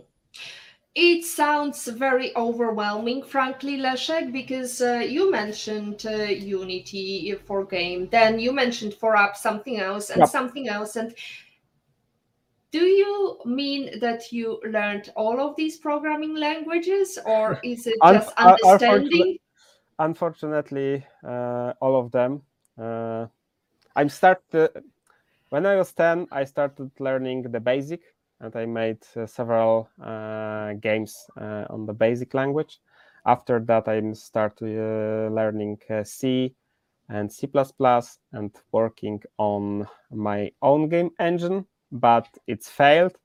[0.95, 8.39] It sounds very overwhelming, frankly, Leszek, because uh, you mentioned uh, Unity for game, then
[8.39, 10.29] you mentioned for app something else and Yep.
[10.29, 10.95] something else.
[10.95, 11.13] And
[12.71, 18.31] do you mean that you learned all of these programming languages, or is it just
[18.37, 19.37] uh, understanding?
[19.99, 22.41] Unfortunately, uh, all of them.
[22.77, 23.27] Uh,
[23.95, 24.69] I'm start uh,
[25.49, 26.27] when I was ten.
[26.31, 28.01] I started learning the basic,
[28.39, 32.79] and I made uh, several uh, games uh, on the basic language.
[33.25, 36.53] After that, I started learning C
[37.09, 37.47] and C++
[38.33, 43.17] and working on my own game engine, but it's failed.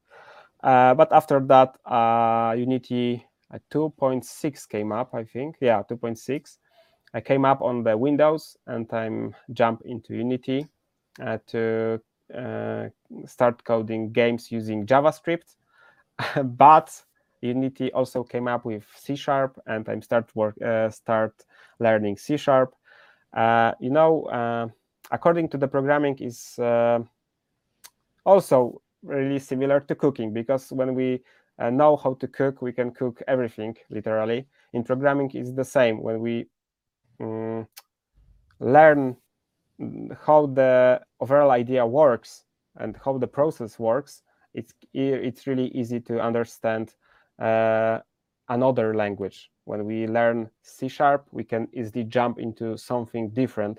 [0.63, 5.57] Uh, but after that, uh, Unity uh, 2.6 came up, I think.
[5.61, 6.59] Yeah, 2.6.
[7.13, 10.67] I came up on the Windows and I'm jump into Unity
[11.21, 12.01] uh, to
[13.27, 15.57] start coding games using JavaScript.
[16.45, 17.03] but
[17.43, 21.35] Unity also came up with C sharp, and I'm start work uh, start
[21.79, 22.75] learning C sharp.
[23.33, 24.69] Uh, you know, uh,
[25.11, 27.01] according to the programming, is uh,
[28.25, 31.23] also really similar to cooking because when we
[31.59, 34.47] uh, know how to cook, we can cook everything literally.
[34.73, 36.03] In programming, is the same.
[36.03, 36.47] When we
[37.21, 37.67] mm,
[38.61, 39.17] learn
[40.27, 42.45] how the overall idea works
[42.77, 44.23] and how the process works,
[44.55, 46.95] it's it's really easy to understand
[47.39, 48.01] uh,
[48.49, 49.51] another language.
[49.65, 53.79] When we learn C sharp, we can easily jump into something different.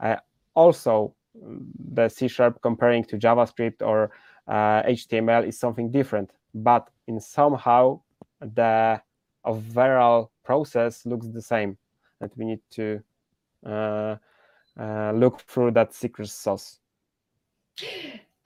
[0.00, 0.16] Uh,
[0.54, 4.10] also, the C sharp comparing to JavaScript or
[4.48, 8.00] uh, HTML is something different, but in somehow
[8.40, 9.00] the
[9.44, 11.76] overall process looks the same,
[12.20, 13.02] and we need to
[14.78, 16.78] uh, look through that secret sauce.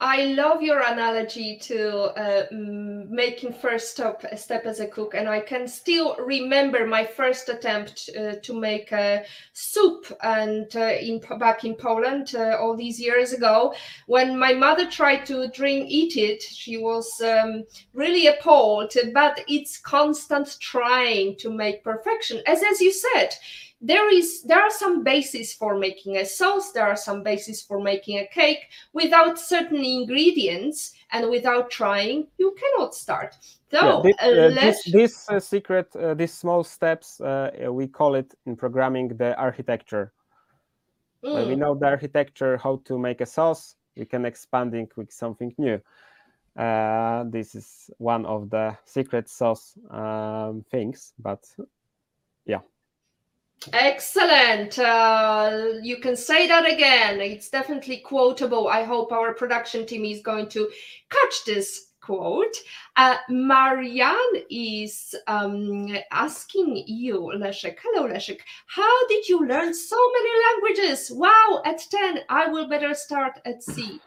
[0.05, 5.39] I love your analogy to uh, making first step step as a cook, and I
[5.39, 11.63] can still remember my first attempt uh, to make a soup, and uh, in back
[11.63, 13.75] in Poland uh, all these years ago,
[14.07, 17.63] when my mother tried to drink eat it, she was um,
[17.95, 18.93] really appalled.
[19.15, 23.37] But it's constant trying to make perfection, as as you said
[23.83, 27.81] there is there are some bases for making a sauce there are some bases for
[27.81, 33.37] making a cake without certain ingredients and without trying you cannot start
[33.71, 37.89] so this, uh, uh, this, let's this uh, secret, uh, these small steps, uh, we
[37.89, 40.13] call it in programming the architecture.
[41.31, 45.11] When we Mm, know the architecture, how to make a sauce, we can expanding with
[45.11, 45.81] something new.
[46.57, 51.43] Uh, this is one of the secret sauce um, things, but
[53.73, 60.05] excellent uh, you can say that again it's definitely quotable i hope our production team
[60.05, 60.69] is going to
[61.11, 62.57] catch this quote
[62.97, 70.31] uh, marianne is um, asking you leszek hello leszek how did you learn so many
[70.47, 74.01] languages wow at 10 i will better start at c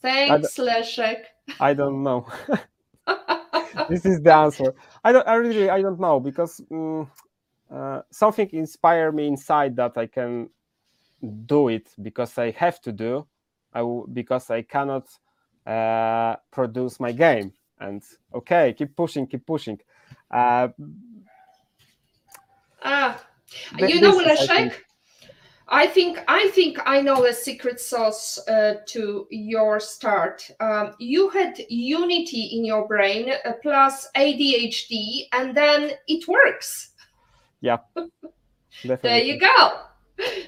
[0.00, 1.24] thanks leszek
[1.60, 2.26] I don't know.
[3.88, 4.74] this is the answer.
[5.04, 5.26] I don't.
[5.26, 5.70] I really.
[5.70, 7.08] I don't know because mm,
[7.72, 10.50] uh, something inspired me inside that I can
[11.46, 13.26] do it because I have to do.
[13.72, 15.08] I w- because I cannot
[15.66, 17.52] uh, produce my game.
[17.80, 18.02] And
[18.34, 19.78] okay, keep pushing, keep pushing.
[20.30, 20.68] Uh,
[22.84, 23.20] ah
[23.78, 24.84] th- you know is, I think-
[25.68, 30.50] I think I think I know a secret sauce uh, to your start.
[30.60, 36.91] Um, you had unity in your brain uh, plus ADHD, and then it works.
[38.84, 39.32] There definitely.
[39.32, 39.82] you go.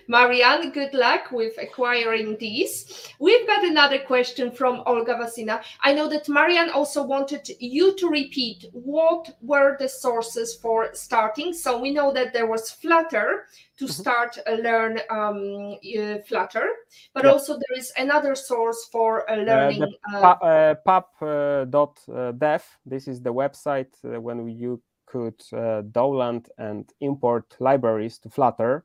[0.08, 3.08] Marianne, good luck with acquiring these.
[3.18, 5.62] We've got another question from Olga Vasina.
[5.82, 11.52] I know that Marianne also wanted you to repeat what were the sources for starting.
[11.52, 13.46] So we know that there was Flutter
[13.78, 13.90] to Mhm.
[13.90, 16.68] start uh, learn um, uh, Flutter,
[17.14, 17.32] but Yeah.
[17.32, 19.94] also there is another source for uh, learning.
[20.14, 21.64] Uh, uh, pub uh,
[22.12, 22.62] uh, dev.
[22.86, 24.80] This is the website uh, when you
[25.14, 28.84] could uh, download and import libraries to Flutter.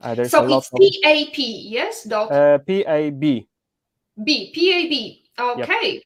[0.00, 2.02] Uh, there's a so lot it's of PAP, yes?
[2.02, 3.20] Dot uh, PAB.
[3.20, 4.94] B, PAB.
[5.38, 6.02] Okay,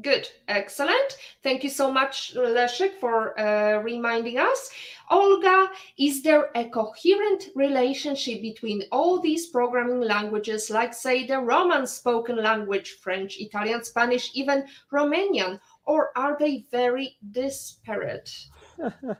[0.00, 1.18] good, excellent.
[1.44, 4.70] Thank you so much, Leszek, for uh, reminding us.
[5.10, 11.86] Olga, is there a coherent relationship between all these programming languages, like, say, the Roman
[11.86, 18.30] spoken language, French, Italian, Spanish, even Romanian, or are they very disparate?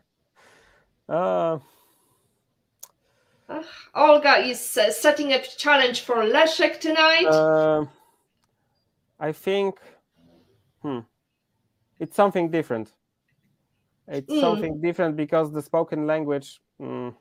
[1.09, 1.59] Uh,
[3.94, 7.26] Olga is uh, setting a challenge for Leszek tonight.
[7.26, 7.84] uh,
[9.20, 9.78] I think
[10.82, 11.00] hmm,
[12.00, 12.92] it's something different.
[14.09, 14.40] it's Mm.
[14.40, 17.14] something different because the spoken language mm,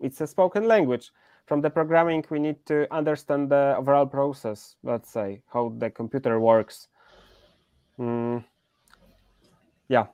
[0.00, 1.10] it's a spoken language
[1.46, 6.40] from the programming we need to understand the overall process let's say how the computer
[6.40, 6.88] works
[7.98, 8.42] Mm,
[9.88, 10.06] yeah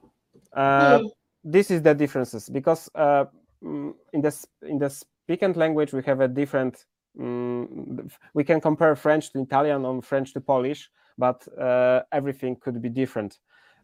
[0.53, 1.11] uh, Mm.
[1.45, 3.25] this is the differences because uh,
[3.63, 6.87] mm, in the in the spoken language we have a different
[7.19, 12.81] mm, we can compare french to italian or french to polish but uh, everything could
[12.81, 13.39] be different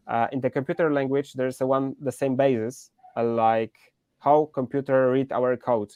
[0.07, 3.75] uh, in the computer language there's a one the same basis uh, like
[4.19, 5.91] how computer read our code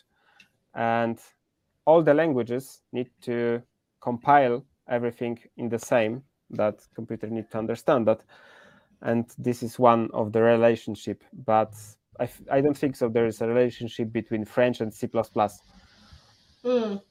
[0.76, 1.20] and
[1.86, 3.62] all the languages need to
[4.02, 8.22] compile everything in the same that computer need to understand that
[9.02, 11.74] and this is one of the relationship but
[12.20, 15.08] I, f- I don't think so there is a relationship between french and c++
[16.66, 17.02] Mm.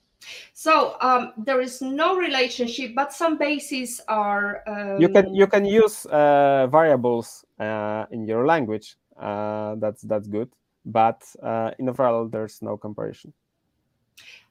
[0.52, 4.62] So um, there is no relationship, but some bases are.
[4.66, 10.28] Um, you can you can use uh, variables uh, in your language uh, that's that's
[10.28, 10.50] good
[10.84, 13.32] but uh, in overall there's no comparison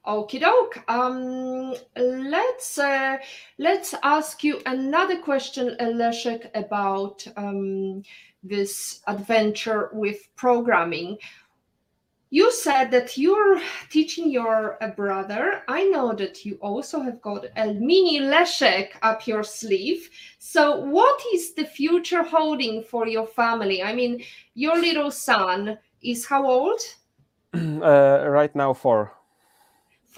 [0.06, 0.82] Okie doke.
[0.88, 3.18] Um, let's uh,
[3.58, 8.02] let's ask you another question, uh, Leszek, about um,
[8.42, 11.18] this adventure with programming.
[12.30, 15.62] You said that you're teaching your uh, brother.
[15.66, 20.08] I know that you also have got a mini Leszek up your sleeve.
[20.38, 23.82] So, what is the future holding for your family?
[23.82, 24.22] I mean,
[24.54, 26.80] your little son is how old?
[27.54, 29.17] uh, right now four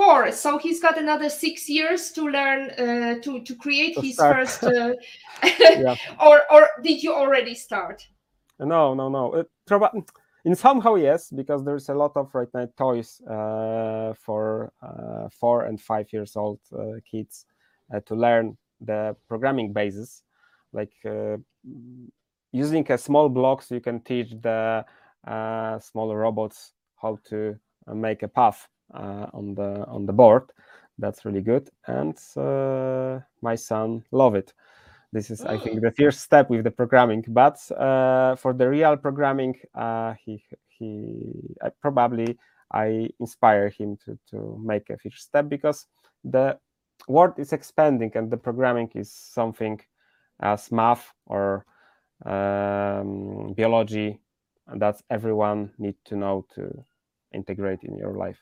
[0.00, 4.14] four so he's got another six years to learn uh, to to create To his
[4.14, 4.48] start.
[4.48, 4.92] first uh,
[5.78, 5.94] Yeah.
[6.20, 8.06] or or did you already start
[8.58, 9.44] No, no, no.
[9.68, 10.06] Proba-
[10.44, 15.64] in somehow yes, because there's a lot of right now toys uh, for uh, four
[15.66, 17.46] and five years old uh, kids
[17.94, 20.22] uh, to learn the programming basis,
[20.72, 21.36] like uh,
[22.52, 23.70] using a small blocks.
[23.70, 24.84] You can teach the
[25.26, 30.52] uh, small robots how to uh, make a path uh, on the on the board.
[30.98, 34.52] That's really good, and uh, my son love it.
[35.12, 38.96] This is i think the first step with the programming but uh, for the real
[38.96, 42.38] programming uh, he he I, probably
[42.72, 45.86] i inspire him to to make a first step because
[46.22, 46.58] the
[47.08, 49.80] world is expanding and the programming is something
[50.40, 51.64] as math or
[52.24, 54.20] um, biology
[54.68, 56.70] and that's everyone need to know to
[57.34, 58.38] integrate in your life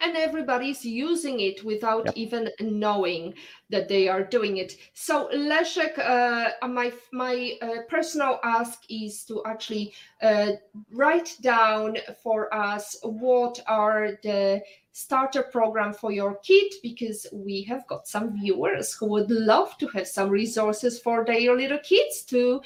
[0.00, 2.16] and everybody's using it without Yep.
[2.16, 3.34] even knowing
[3.70, 9.42] that they are doing it so leszek uh, my my uh, personal ask is to
[9.46, 9.92] actually
[10.22, 10.52] uh,
[10.92, 14.62] write down for us what are the
[14.92, 19.86] starter program for your kid because we have got some viewers who would love to
[19.88, 22.60] have some resources for their little kids to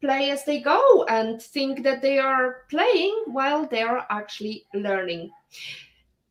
[0.00, 5.30] play as they go and think that they are playing while they are actually learning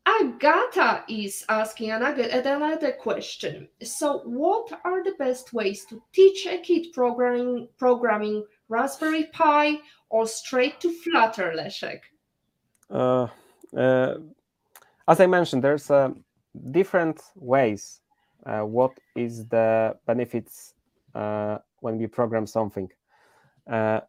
[0.08, 3.68] Agata is asking another, question.
[3.82, 9.78] So, what are the best ways to teach a kid programming, programming Raspberry Pi
[10.10, 12.02] or straight to Flutter, Leszek?
[12.90, 13.28] uh,
[13.76, 14.16] uh,
[15.08, 16.10] as I mentioned, there's uh,
[16.72, 18.02] different ways.
[18.46, 20.74] Uh, what is the benefits
[21.16, 22.90] uh, when we program something?
[23.70, 24.02] Uh,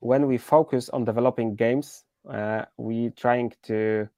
[0.00, 2.04] when we focus on developing games,
[2.78, 4.08] we trying to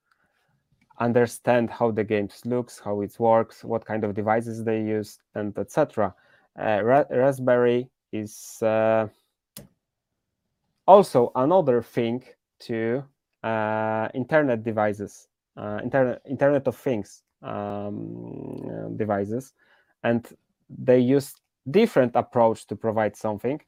[1.00, 5.56] understand how the games looks, how it works, what kind of devices they use, and
[5.58, 6.14] etc.
[6.58, 9.06] Uh, Ra- Raspberry is uh,
[10.86, 12.24] also another thing
[12.60, 13.04] to
[13.42, 19.52] uh, internet devices, uh, internet Internet of Things um, devices,
[20.02, 20.26] and
[20.68, 21.34] they use
[21.70, 23.60] different approach to provide something.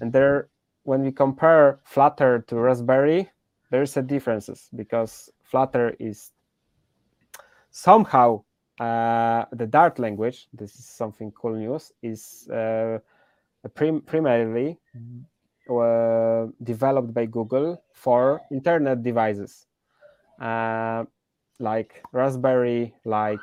[0.00, 0.48] And there,
[0.82, 3.30] when we compare Flutter to Raspberry,
[3.70, 6.32] there's a differences because Flutter is
[7.76, 8.42] somehow
[8.80, 10.48] uh, the Dart language.
[10.52, 11.92] This is something cool news.
[12.02, 12.98] Is uh,
[13.74, 14.78] prim- primarily
[15.70, 19.66] uh, developed by Google for internet devices,
[21.58, 23.40] like Raspberry, like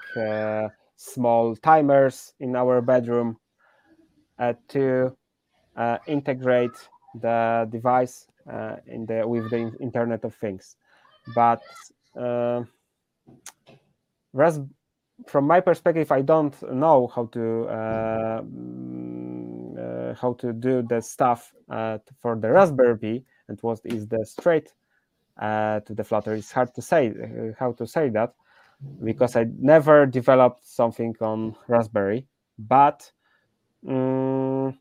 [0.96, 3.38] small timers in our bedroom,
[4.70, 5.16] to
[6.08, 6.90] integrate
[7.22, 10.76] the device uh, in the with the Internet of Things.
[11.36, 11.62] But
[14.34, 14.60] Ras-
[15.28, 21.02] from my perspective, I don't know how to uh, mm, uh, how to do the
[21.02, 21.54] stuff
[22.22, 24.74] for the Raspberry Pi and what is the straight
[25.42, 26.34] uh, to the Flutter.
[26.36, 28.34] It's hard to say uh, how to say that
[29.04, 32.28] because I never developed something on Raspberry,
[32.60, 33.12] but.
[33.86, 34.78] mm,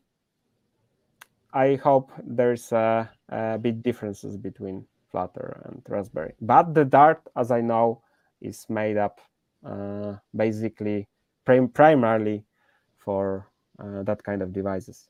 [1.53, 6.33] I hope there's a, a bit differences between Flutter and Raspberry.
[6.41, 8.01] But the Dart, as I know,
[8.41, 9.21] is made up
[10.35, 11.07] basically
[11.45, 12.43] prim primarily
[12.97, 13.49] for
[13.79, 15.09] uh, that kind of devices.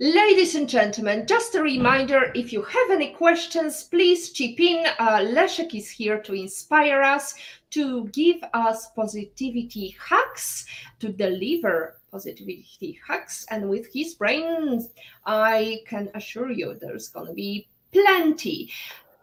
[0.00, 4.86] Ladies and gentlemen, just a reminder, if you have any questions, please chip in.
[4.98, 7.34] Uh, Leszek is here to inspire us,
[7.70, 10.66] to give us positivity hacks,
[10.98, 13.46] to deliver positivity hacks.
[13.50, 14.88] And with his brains,
[15.26, 18.72] I can assure you there's going to be plenty.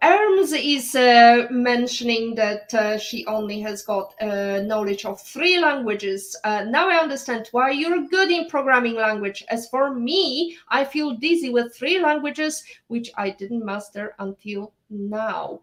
[0.03, 6.35] Erms is uh, mentioning that uh, she only has got uh, knowledge of three languages.
[6.43, 9.43] Uh, now I understand why you're good in programming language.
[9.49, 15.61] As for me, I feel dizzy with three languages, which I didn't master until now.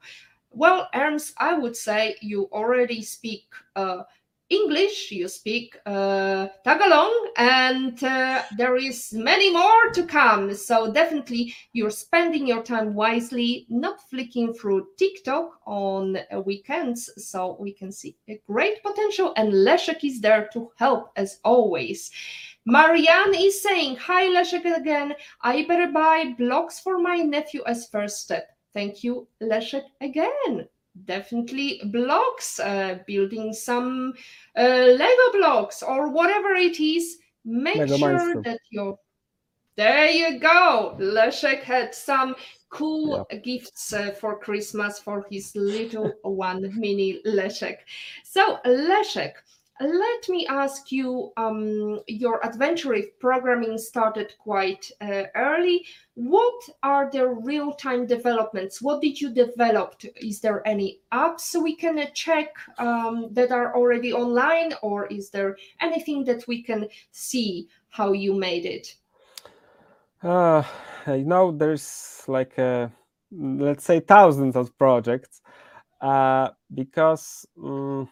[0.52, 4.04] Well, Erms, I would say you already speak uh,
[4.50, 10.54] English, you speak uh, Tagalog, and uh, there is many more to come.
[10.54, 17.10] So definitely, you're spending your time wisely, not flicking through TikTok on weekends.
[17.18, 22.10] So we can see a great potential, and Leszek is there to help as always.
[22.64, 25.14] Marianne is saying, "Hi Leszek again.
[25.42, 30.68] I better buy blocks for my nephew as first step." Thank you, Leszek again
[31.04, 34.14] definitely blocks, uh, building some
[34.56, 37.18] uh, Lego blocks or whatever it is.
[37.44, 38.98] Make Lego sure that you're
[39.76, 40.10] there.
[40.10, 40.96] You go.
[40.98, 42.34] Leszek had some
[42.70, 47.78] cool gifts uh, for Christmas for his little one, mini Leszek.
[48.24, 49.32] So, Leszek,
[49.80, 55.84] let me ask you um, your adventure programming started quite uh, early.
[56.14, 58.82] What are the real-time developments?
[58.82, 60.02] What did you develop?
[60.16, 65.56] Is there any apps we can check um, that are already online or is there
[65.80, 68.96] anything that we can see how you made it?
[70.22, 70.64] Uh,
[71.06, 72.88] you know, there's like uh,
[73.30, 75.40] let's say thousands of projects
[76.00, 78.08] uh, because mm,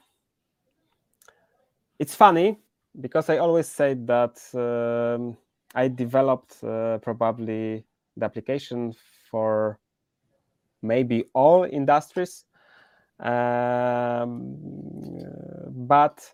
[1.98, 2.58] it's funny
[3.00, 5.36] because I always say that um,
[5.74, 7.84] I developed uh, probably
[8.16, 8.94] the application
[9.30, 9.78] for
[10.82, 12.44] maybe all industries,
[13.20, 14.56] um,
[15.70, 16.32] but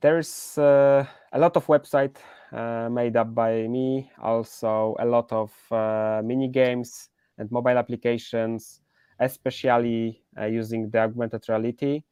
[0.00, 2.16] there's uh, a lot of website
[2.52, 8.80] uh, made up by me, also a lot of uh, mini games and mobile applications,
[9.18, 12.02] especially uh, using the augmented reality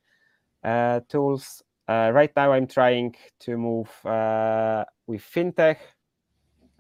[0.65, 5.77] uh, tools uh, right now, I'm trying to move uh, with fintech.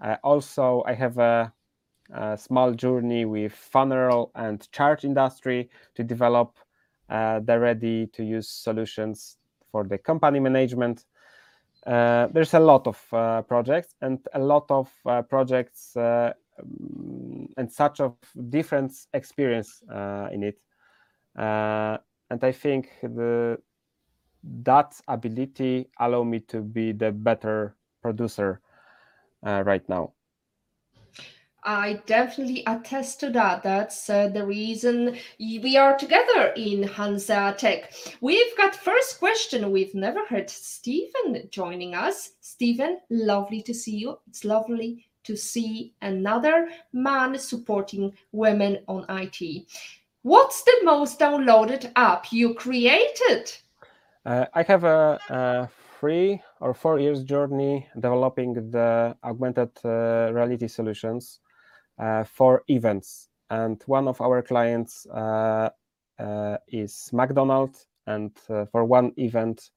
[0.03, 1.53] Uh, also, I have a,
[2.13, 6.59] a, small journey with funeral and charge industry to develop
[7.09, 9.39] uh, the ready-to-use solutions
[9.71, 11.05] for the company management.
[11.87, 14.91] Uh, there's a lot of uh, projects and a lot of
[15.29, 18.17] projects um, and such of
[18.51, 19.83] different experience
[20.33, 20.59] in it.
[21.37, 23.59] and I think the
[24.63, 28.61] that ability allow me to be the better producer
[29.47, 30.13] uh, right now
[31.67, 33.65] I definitely attest to that.
[33.65, 37.93] That's uh, the reason we are together in Hansa Tech.
[38.21, 39.73] We've got first question.
[39.73, 42.35] We've never heard Stephen joining us.
[42.41, 44.17] Stephen, lovely to see you.
[44.29, 49.67] It's lovely to see another man supporting women on IT.
[50.23, 53.53] What's the most downloaded app you created?
[54.27, 55.69] Uh, I have a, a,
[56.01, 61.39] three or four years journey developing the augmented uh, reality solutions
[62.01, 63.29] uh, for events.
[63.51, 65.71] And one of our clients uh,
[66.19, 67.87] uh, is McDonald's.
[68.09, 69.71] And uh, for one event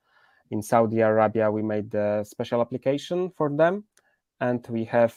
[0.49, 3.83] in Saudi Arabia, we made a special application for them.
[4.41, 5.13] And we have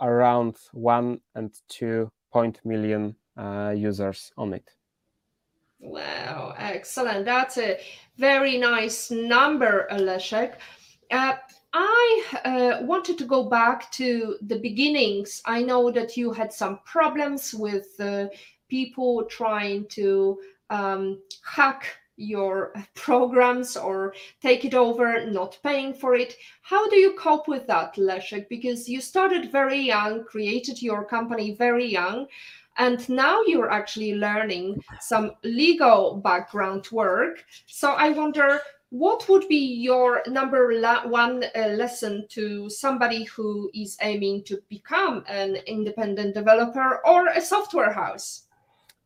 [0.00, 3.16] around one and two point million
[3.74, 4.70] users on it.
[5.82, 7.24] Wow, excellent.
[7.24, 7.78] That's a
[8.16, 10.54] very nice number, Leszek.
[11.10, 11.34] Uh,
[11.72, 15.42] I uh, wanted to go back to the beginnings.
[15.44, 18.26] I know that you had some problems with uh,
[18.68, 20.38] people trying to
[20.70, 26.36] um, hack your programs or take it over, not paying for it.
[26.62, 28.48] How do you cope with that, Leszek?
[28.48, 32.28] Because you started very young, created your company very young.
[32.78, 37.44] And now you're actually learning some legal background work.
[37.66, 38.60] So I wonder
[38.92, 40.70] what would be your number
[41.06, 47.40] one uh, lesson to somebody who is aiming to become an independent developer or a
[47.40, 48.42] software house?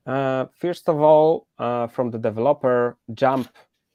[0.05, 3.49] Uh, first of all, uh, from the developer, jump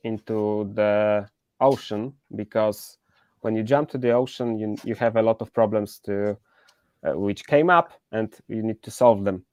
[0.03, 1.27] into the
[1.59, 2.97] ocean because
[3.41, 6.37] when you jump to the ocean, you, you have a lot of problems to
[7.03, 9.43] uh, which came up and you need to solve them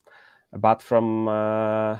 [0.52, 1.98] but from uh,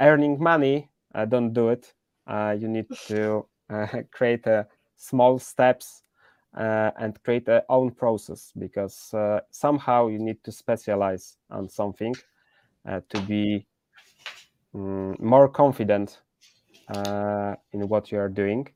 [0.00, 1.92] earning money uh, don't do it.
[2.26, 3.46] Uh, you need to
[4.10, 4.66] create a
[4.96, 6.02] small steps
[6.54, 9.14] and create a own process because
[9.50, 12.14] somehow you need to specialize on something
[12.86, 13.66] to be
[14.74, 16.20] um, more confident
[16.94, 18.66] in what you are doing.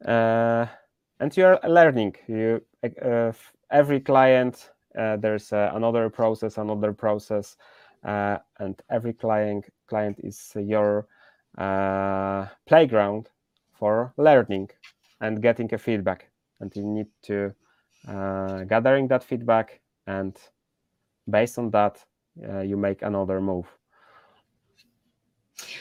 [0.00, 2.14] And you are learning.
[2.26, 2.62] You
[3.02, 3.32] uh,
[3.70, 7.56] every client uh, there's uh, another process another process
[8.04, 11.06] Uh, and every client client is uh, your
[11.58, 13.28] uh, playground
[13.72, 14.68] for learning
[15.20, 16.30] and getting a feedback
[16.60, 17.52] and you need to
[18.68, 20.36] gathering that feedback and
[21.28, 22.04] based on that
[22.64, 23.66] you make another move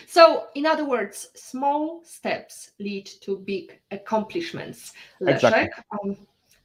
[0.07, 4.93] so, in other words, small steps lead to big accomplishments.
[5.21, 5.83] Leszek, exactly.
[5.91, 6.17] um,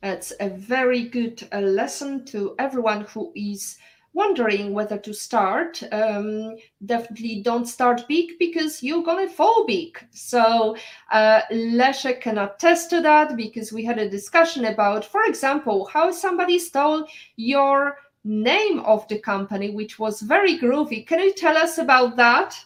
[0.03, 3.79] it's a very good uh, lesson to everyone who is
[4.15, 5.83] wondering whether to start.
[5.93, 9.99] Um, definitely don't start big because you're gonna fall big.
[10.11, 10.77] So
[11.11, 16.11] uh, Leszek can attest to that because we had a discussion about, for example, how
[16.11, 17.07] somebody stole
[17.37, 21.07] your name of the company, which was very groovy.
[21.07, 22.57] Can you tell us about that?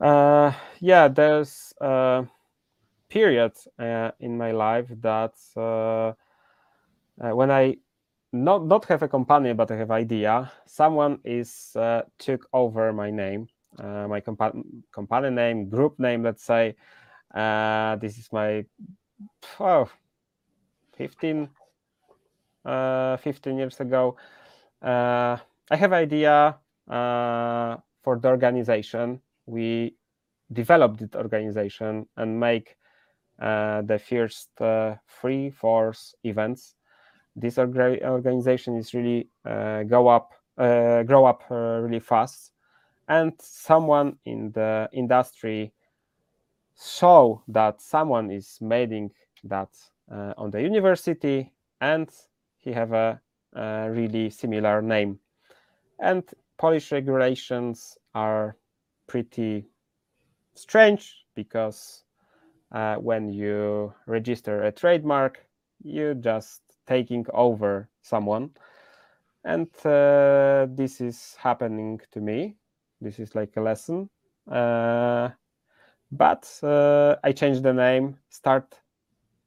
[0.00, 2.24] Uh, yeah, there's a
[3.08, 6.12] period uh, in my life that uh,
[7.20, 7.76] uh, when I
[8.32, 13.10] not not have a company but I have idea, someone is uh, took over my
[13.10, 13.46] name,
[13.78, 16.22] uh, my compa- company name, group name.
[16.22, 16.74] Let's say
[17.34, 18.64] uh, this is my
[19.60, 19.88] oh,
[20.96, 21.48] 15,
[22.64, 24.16] uh, 15 years ago.
[24.80, 25.36] Uh,
[25.70, 26.56] I have idea
[26.88, 29.94] uh, for the organization we
[30.52, 32.76] develop the organization and make
[33.38, 34.50] the first
[35.20, 36.74] three force events
[37.36, 42.52] this organization is really uh, go up uh, grow up uh, really fast.
[43.08, 45.72] And someone in the industry
[46.74, 49.10] saw that someone is making
[49.44, 49.70] that
[50.36, 52.10] on the university and
[52.58, 53.20] he have a,
[53.54, 55.18] a really similar name.
[55.98, 56.22] And
[56.58, 58.56] polish regulations are
[59.06, 59.66] pretty
[60.54, 62.04] strange because
[62.72, 65.44] uh, when you register a trademark,
[65.82, 68.50] you just taking over someone,
[69.44, 72.56] and uh, this is happening to me.
[73.00, 74.08] This is like a lesson,
[74.50, 75.30] uh,
[76.10, 78.80] but uh, I change the name, start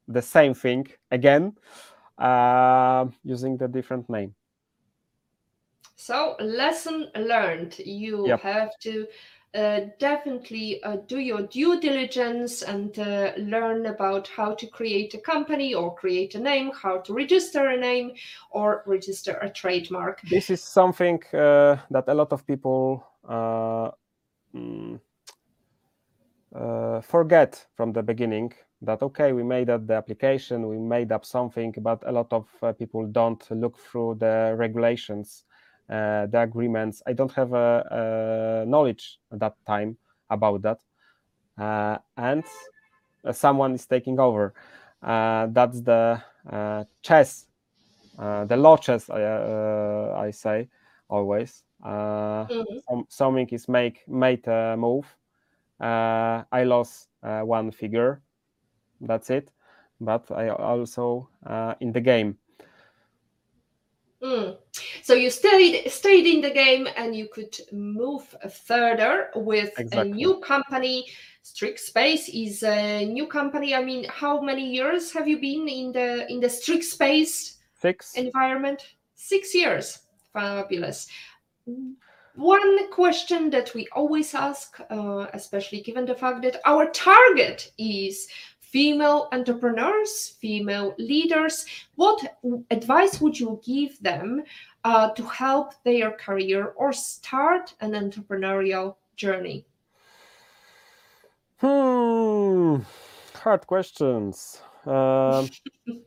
[0.08, 1.54] the same thing again
[2.18, 4.36] uh, using the different name.
[5.96, 7.80] So lesson learned.
[7.80, 8.42] You yep.
[8.42, 9.08] have to
[9.56, 15.18] uh, definitely uh, do your due diligence and uh, learn about how to create a
[15.18, 18.12] company or create a name, how to register a name
[18.51, 20.22] or register a trademark.
[20.30, 23.91] This is something uh, that a lot of people uh,
[24.53, 24.99] mm,
[27.01, 28.53] forget from the beginning.
[28.82, 32.45] That okay, we made up the application, we made up something, but a lot of
[32.78, 35.45] people don't look through the regulations
[35.90, 37.04] uh, the agreements.
[37.06, 39.98] I don't have a, a knowledge at that time
[40.30, 40.80] about that,
[41.60, 42.44] uh, and
[43.24, 44.54] uh, someone is taking over.
[45.04, 46.20] Uh, that's the
[47.04, 47.46] chess,
[48.18, 49.10] the law chess.
[49.10, 50.70] I, I say
[51.10, 51.64] always.
[51.84, 53.02] Mm-hmm.
[53.10, 55.06] something is make made a move.
[55.80, 58.22] I lost one figure.
[59.02, 59.52] That's it.
[60.02, 61.30] But I also
[61.80, 62.38] in the game
[64.24, 64.57] Mm.
[65.03, 68.36] So you stayed stayed in the game and you could move
[68.66, 70.11] further with exactly.
[70.11, 71.05] a new company.
[71.41, 73.76] Strict Space is a new company.
[73.76, 78.16] I mean, how many years have you been in the in the Strict Space Six.
[78.16, 78.95] environment?
[79.16, 79.99] Six years.
[80.34, 81.07] Fabulous.
[82.36, 88.28] One question that we always ask, uh, especially given the fact that our target is
[88.76, 91.65] female entrepreneurs, female leaders,
[91.95, 92.19] what
[92.69, 94.43] advice would you give them
[94.84, 99.65] uh, to help their career or start an entrepreneurial journey?
[101.59, 102.80] Hmm,
[103.36, 104.61] hard questions.
[104.86, 105.47] Um,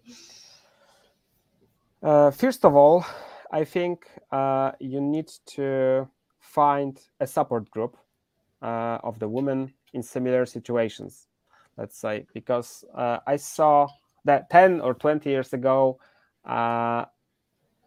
[2.02, 3.06] uh, first of all,
[3.50, 6.06] I think uh, you need to
[6.38, 7.96] find a support group
[8.60, 11.28] uh, of the women in similar situations
[11.78, 13.88] let's say, because uh, I saw
[14.24, 15.98] that 10 or 20 years ago,
[16.44, 17.04] uh,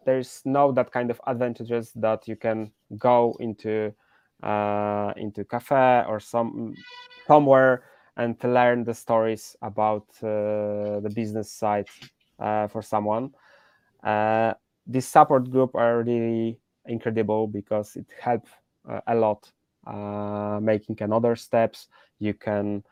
[0.04, 3.92] there's no that kind of advantages that you can go into
[4.42, 6.74] uh, into cafe or some
[7.28, 7.84] somewhere
[8.16, 11.86] and to learn the stories about uh, the business side
[12.40, 13.30] uh, for someone.
[14.02, 14.52] Uh,
[14.86, 18.50] this support group are really incredible because it helps
[19.06, 19.48] a lot
[20.60, 21.86] making another steps
[22.18, 22.82] you can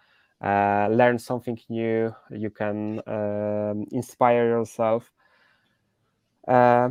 [0.43, 2.14] uh, learn something new.
[2.30, 5.11] You can um, inspire yourself.
[6.49, 6.91] Uh,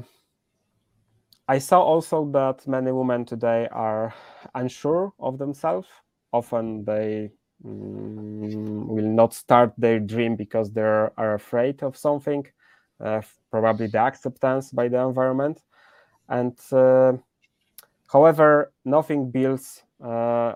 [1.49, 4.13] i saw also that many women today are
[4.53, 5.87] unsure of themselves.
[6.31, 7.31] Often they
[7.65, 12.45] mm, will not start their dream because they are afraid of something
[13.03, 15.63] uh, probably the acceptance by the environment.
[16.29, 17.13] And uh,
[18.11, 20.53] however nothing builds uh,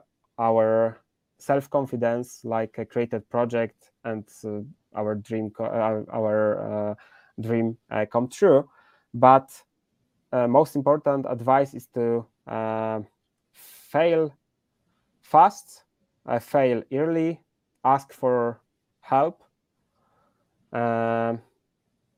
[1.49, 4.61] our self-confidence like a created project and uh,
[4.95, 6.95] our dream uh, our uh,
[7.41, 7.77] dream
[8.11, 8.69] come true.
[9.13, 9.63] But
[10.31, 12.25] most important advice is to
[13.53, 14.33] fail
[15.21, 15.83] fast
[16.41, 17.39] fail early
[17.83, 18.61] ask for
[19.01, 19.43] help.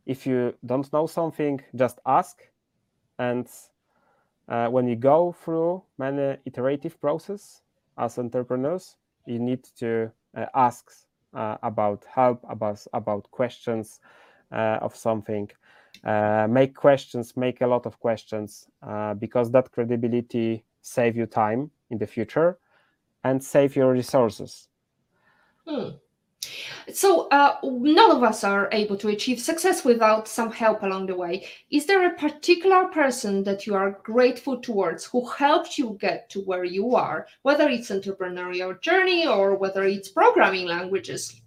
[0.06, 2.42] If you don't know something just ask.
[3.18, 3.48] And
[4.48, 7.62] uh, when you go through many iterative process
[7.98, 10.92] as entrepreneurs you need to uh, ask
[11.34, 14.00] uh, about help about about questions
[14.52, 15.50] uh, of something
[16.50, 18.68] make questions make a lot of questions
[19.20, 22.60] because that credibility save you time in the future
[23.24, 24.68] and save your resources
[25.68, 25.90] hmm.
[26.94, 31.16] So, uh, none of us are able to achieve success without some help along the
[31.16, 31.48] way.
[31.72, 36.42] Is there a particular person that you are grateful towards who helped you get to
[36.42, 41.42] where you are, whether it's entrepreneurial journey or whether it's programming languages?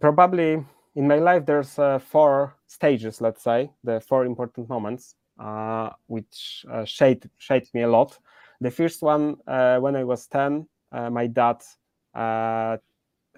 [0.00, 0.64] Probably
[0.96, 6.64] in my life, there's uh, four stages, let's say, the four important moments, uh, which
[6.70, 8.18] uh, shaped, shaped me a lot.
[8.60, 11.62] The first one, uh, when I was 10, uh, my dad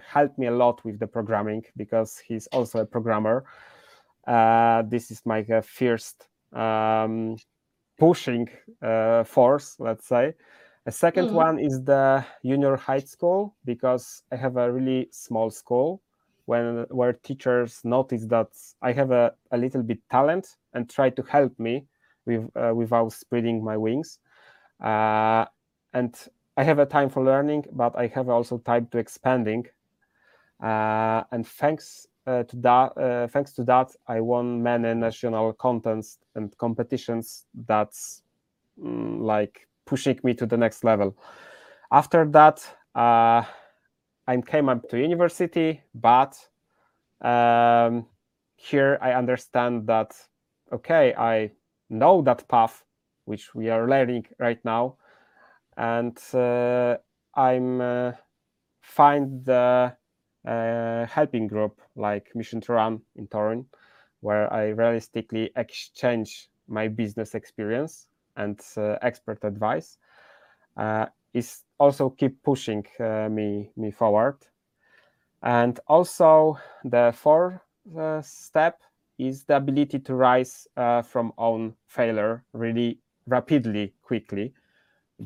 [0.07, 3.45] helped me a lot with the programming because he's also a programmer.
[4.27, 7.37] Uh, this is my uh, first um,
[7.99, 8.49] pushing
[8.83, 10.35] uh, force, let's say.
[10.87, 11.35] A 2nd mm-hmm.
[11.35, 16.01] one is the junior high school because I have a really small school
[16.47, 18.49] when where teachers notice that
[18.81, 21.85] I have a, a little bit talent and try to help me
[22.25, 24.19] with uh, without spreading my wings.
[24.83, 25.45] Uh,
[25.93, 26.17] and
[26.57, 29.67] I have a time for learning, but I have also time to expanding
[30.63, 36.19] uh, and thanks uh, to that, uh, thanks to that, I won many national contests
[36.35, 37.47] and competitions.
[37.67, 38.23] That's
[38.83, 41.17] mm, like pushing me to the next level.
[41.91, 43.47] After that, I
[44.47, 46.37] came up to university, but
[47.23, 48.07] um,
[48.57, 50.15] here I understand that
[50.73, 51.53] okay, I
[51.89, 52.85] know that path
[53.25, 54.97] which we are learning right now,
[55.77, 56.97] and uh,
[57.35, 58.13] I'm uh,
[58.83, 59.91] find the uh,
[61.07, 63.67] helping group like Mission to Run in Torun,
[64.21, 69.99] where I realistically exchange my business experience and uh, expert advice.
[70.77, 74.39] Uh, is also keep pushing uh, me me forward,
[75.43, 77.61] and also the fourth
[77.99, 78.81] uh, step
[79.19, 84.55] is the ability to rise uh, from own failure really rapidly, quickly,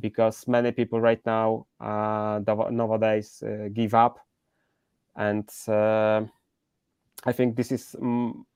[0.01, 1.67] because many people right now
[2.71, 3.43] nowadays
[3.75, 4.19] give up
[5.17, 6.23] and uh,
[7.25, 8.47] I think this is m-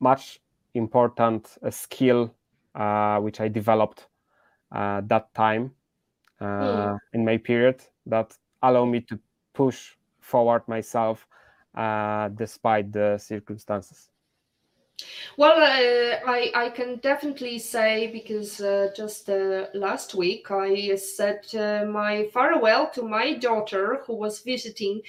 [0.00, 0.40] much
[0.74, 2.34] important a skill
[2.74, 4.06] uh, which I developed
[4.72, 5.72] uh, that time
[6.40, 6.98] mm.
[7.12, 9.18] in my period that allow me to
[9.54, 11.26] push forward myself
[11.74, 14.10] uh, despite the circumstances.
[15.36, 21.46] Well, uh, I, I can definitely say because uh, just uh, last week I said
[21.88, 25.02] my farewell to my daughter who was visiting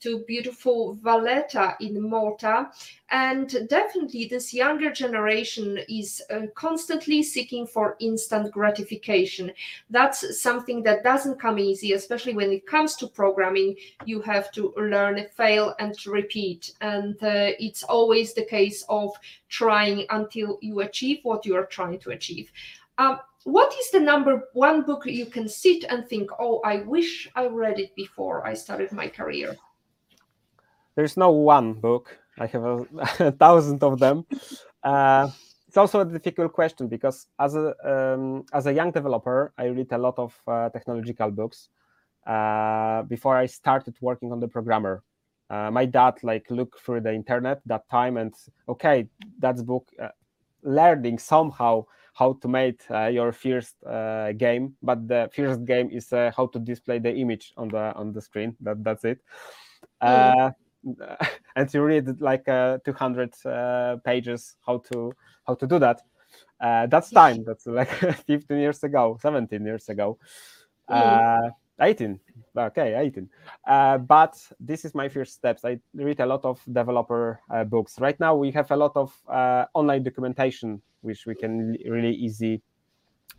[0.00, 2.70] to beautiful Valletta in Malta.
[3.10, 9.52] And definitely, this younger generation is uh, constantly seeking for instant gratification.
[9.90, 13.76] That's something that doesn't come easy, especially when it comes to programming.
[14.04, 16.72] You have to learn, fail, and repeat.
[16.80, 19.10] And uh, it's always the case of
[19.48, 22.50] trying until you achieve what you are trying to achieve.
[22.98, 27.28] Um, what is the number one book you can sit and think, oh, I wish
[27.36, 29.56] I read it before I started my career?
[30.96, 32.18] There's no one book.
[32.38, 32.86] I have a,
[33.20, 34.26] a thousand of them.
[34.82, 35.28] Uh,
[35.68, 39.92] it's also a difficult question because as a um, as a young developer, I read
[39.92, 41.68] a lot of uh, technological books
[42.26, 45.02] uh, before I started working on the programmer.
[45.48, 48.34] Uh, my dad like looked through the internet that time and
[48.68, 49.06] okay,
[49.38, 50.08] that's book uh,
[50.62, 51.84] learning somehow
[52.14, 53.76] how to make uh, your first
[54.38, 58.20] game, but the first game is how to display the image on the on the
[58.22, 58.56] screen.
[58.60, 59.18] That that's it.
[60.02, 60.54] Mm
[61.56, 65.12] and you read like uh, 200 uh, pages how to
[65.46, 66.00] how to do that
[66.60, 67.44] Uh, that's time.
[67.44, 67.90] That's like
[68.26, 70.18] 15 years ago, 17 years ago,
[70.88, 72.18] uh, 18.
[72.56, 73.28] Okay, 18.
[73.66, 75.64] Uh, but this is my first steps.
[75.64, 78.00] I read a lot of developer uh, books.
[78.00, 82.62] Right now, we have a lot of uh, online documentation, which we can really easy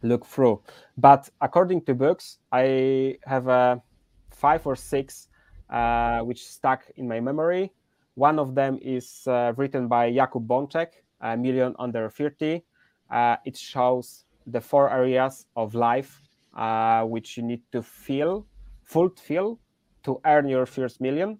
[0.04, 0.62] look through.
[0.98, 3.82] But according to books, I have a
[4.30, 5.30] five or six
[5.70, 7.72] uh, which stuck in my memory.
[8.16, 10.88] One of them is uh, written by Jakub Bączek,
[11.22, 12.64] a million under 30.
[13.12, 16.22] Uh, it shows the four areas of life
[16.56, 18.46] uh, which you need to feel,
[18.84, 19.60] fulfill
[20.04, 21.38] to earn your first million.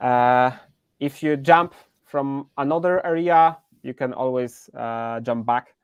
[0.00, 0.50] Uh,
[0.98, 1.74] if you jump
[2.04, 4.70] from another area, you can always
[5.22, 5.74] jump back.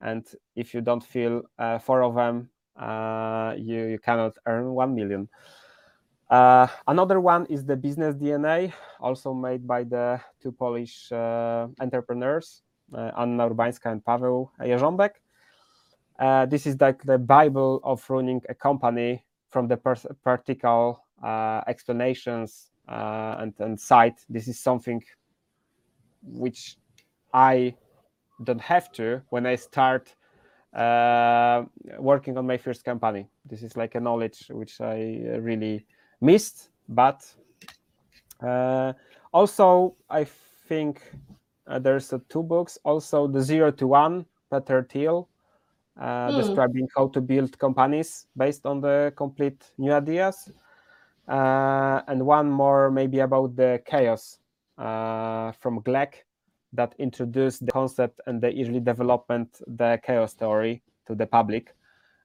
[0.00, 0.26] And
[0.56, 1.42] if you don't feel
[1.82, 2.48] four of them,
[3.58, 5.28] you, you cannot earn 1 million.
[6.28, 12.62] Uh, another one is the business DNA, also made by the two Polish uh, entrepreneurs,
[12.92, 15.10] uh, Anna Urbańska and Paweł Jarząbek.
[16.18, 19.76] Uh, this is like the Bible of running a company from the
[20.24, 24.18] practical uh, explanations and, and site.
[24.28, 25.02] This is something
[26.22, 26.76] which
[27.32, 27.74] I
[28.42, 30.12] don't have to when I start
[32.00, 33.28] working on my first company.
[33.44, 35.86] This is like a knowledge which I really
[36.20, 37.24] missed, but
[38.42, 38.92] uh,
[39.32, 40.24] also I
[40.68, 41.00] think
[41.66, 42.78] uh, there's uh, two books.
[42.84, 45.28] Also, the Zero to One, Peter Thiel,
[46.00, 46.36] uh, Hmm.
[46.36, 50.50] describing how to build companies based on the complete new ideas,
[51.28, 54.38] uh, and one more maybe about the chaos
[54.78, 56.24] uh, from Gleick
[56.72, 61.74] that introduced the concept and the early development the chaos theory to the public.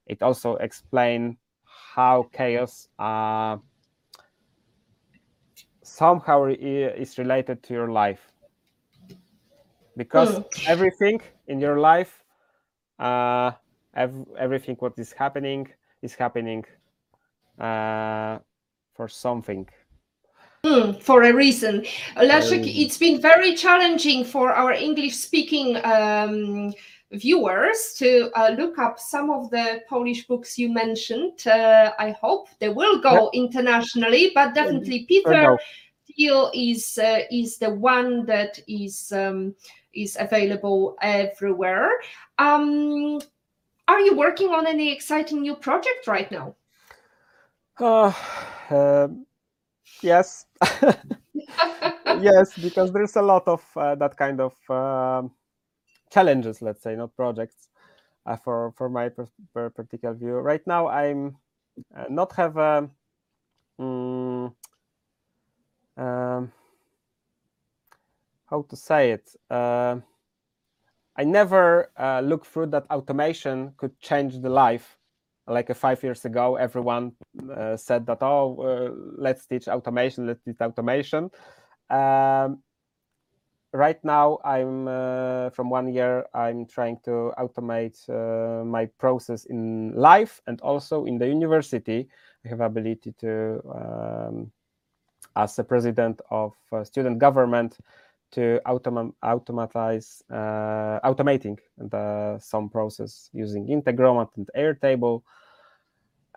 [0.08, 3.58] It also explained how chaos uh,
[5.98, 8.32] somehow is related to your life
[9.98, 10.42] because Hmm.
[10.66, 12.24] everything in your life
[13.00, 13.52] uh,
[13.96, 15.68] ev- everything what is happening
[16.02, 16.64] is happening
[17.60, 18.40] uh,
[18.96, 19.68] for something
[20.64, 21.84] Hmm, for a reason.
[22.16, 26.72] Leszek, Um, it's been very challenging for our English speaking um,
[27.14, 31.46] viewers to uh, look up some of the Polish books you mentioned.
[31.46, 35.58] Uh, I hope they will go internationally, but definitely Peter.
[36.08, 39.56] Thiel is uh, is the one that is um,
[39.94, 41.90] is available everywhere.
[42.38, 43.22] Um,
[43.88, 46.56] are you working on any exciting new project right now?
[47.80, 48.14] Uh,
[48.70, 49.26] um,
[50.02, 50.46] yes
[52.22, 55.32] yes because there's a lot of uh, that kind of um,
[56.12, 57.70] challenges let's say not projects
[58.26, 60.34] uh, for for my per- per- particular view.
[60.36, 61.38] Right now i'm
[61.96, 62.90] uh, not have a
[63.80, 64.54] mm,
[65.98, 66.52] um,
[68.50, 69.96] how to say it uh,
[71.18, 74.98] i never uh, look through that automation could change the life.
[75.48, 77.14] Like uh, five years ago everyone
[77.52, 81.30] uh, said that oh let's teach automation let's teach automation.
[81.90, 82.64] Um,
[83.74, 89.94] right now i'm uh, from one year i'm trying to automate uh, my process in
[89.96, 92.08] life and also in the university.
[92.46, 94.52] I have ability to um,
[95.36, 97.78] as a president of uh, student government
[98.32, 105.22] to autom- automatize uh, automating the some process using integromat and airtable.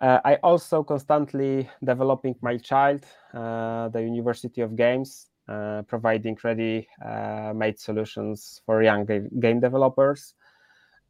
[0.00, 8.60] Uh, I also constantly developing my child, uh, the University of Games, providing ready-made solutions
[8.64, 10.34] for young game developers.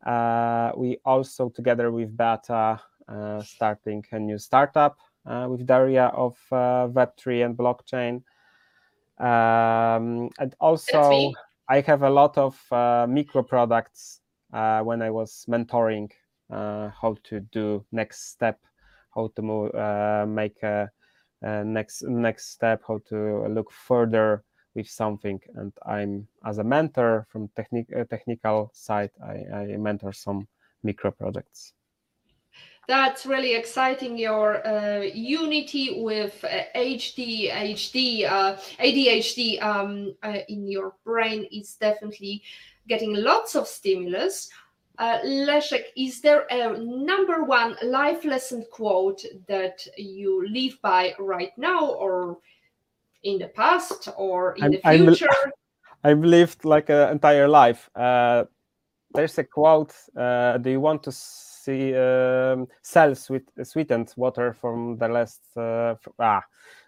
[0.05, 6.37] Uh, we also, together with Beta, uh, starting a new startup uh, with area of
[6.53, 8.23] uh, Web3 and blockchain.
[9.19, 11.33] Um, and also.
[11.69, 14.21] I have a lot of uh, micro products
[14.53, 16.11] uh, when I was mentoring
[16.51, 18.61] uh, how to do next step
[19.15, 20.91] how to move, uh, make a
[21.45, 25.41] next next step, how to look further with something.
[25.55, 30.49] And I'm as a mentor from technic, uh, technical side, I, I mentor some
[30.83, 31.73] micro projects.
[32.87, 34.19] That's really exciting.
[34.19, 41.77] Your uh, unity with uh, HD, HD, uh, ADHD um, uh, in your brain is
[41.77, 42.43] definitely
[42.87, 44.51] getting lots of stimulus.
[44.99, 51.53] Uh, Leszek, is there a number one life lesson quote that you live by right
[51.57, 52.39] now, or
[53.25, 55.53] in the past, or in I'm- the future?
[56.05, 57.89] I've lived like an entire life.
[57.95, 58.45] Uh,
[59.15, 64.99] there's a quote: uh, "Do you want to see um, sell sweet, sweetened water from
[64.99, 65.41] the last?
[65.57, 66.43] Uh, ah,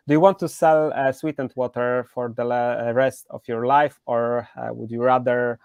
[0.07, 3.99] do you want to sell uh, sweetened water for the la- rest of your life,
[4.07, 5.59] or uh, would you rather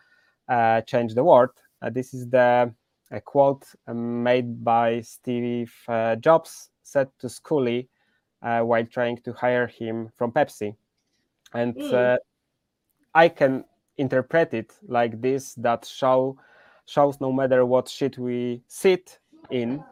[0.48, 1.52] uh, change the world?"
[1.82, 2.74] Uh, this is the
[3.12, 7.90] a quote made by Steve uh, Jobs said to Sculley
[8.42, 10.76] uh, while trying to hire him from Pepsi,
[11.54, 12.18] and Mm.
[13.14, 13.66] I can
[13.98, 16.38] interpret it like this: that show
[16.86, 19.20] shows no matter what shit we sit
[19.52, 19.84] in,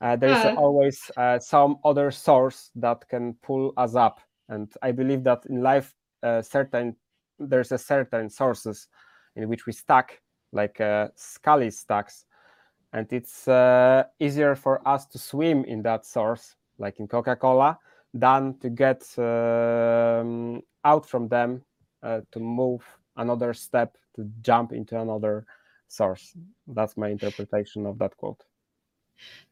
[0.00, 0.54] uh, there is Uh.
[0.56, 4.20] always uh, some other source that can pull us up.
[4.48, 6.96] And I believe that in life, uh, certain
[7.38, 8.88] there's a certain sources
[9.36, 10.12] in which we stuck,
[10.54, 12.24] like uh, Sculley stacks,
[12.92, 17.78] and it's uh, easier for us to swim in that source, like in Coca-Cola,
[18.14, 21.62] than to get um, out from them
[22.02, 22.82] uh, to move
[23.16, 25.44] another step to jump into another
[25.88, 26.36] source.
[26.68, 28.44] That's my interpretation of that quote.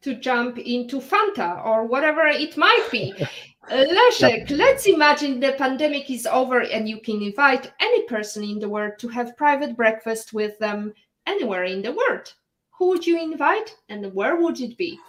[0.01, 3.13] To jump into Fanta or whatever it might be.
[3.71, 8.59] Uh, Leszek, let's imagine the pandemic is over and you can invite any person in
[8.59, 10.93] the world to have private breakfast with them
[11.25, 12.33] anywhere in the world.
[12.77, 14.99] Who would you invite and where would it be?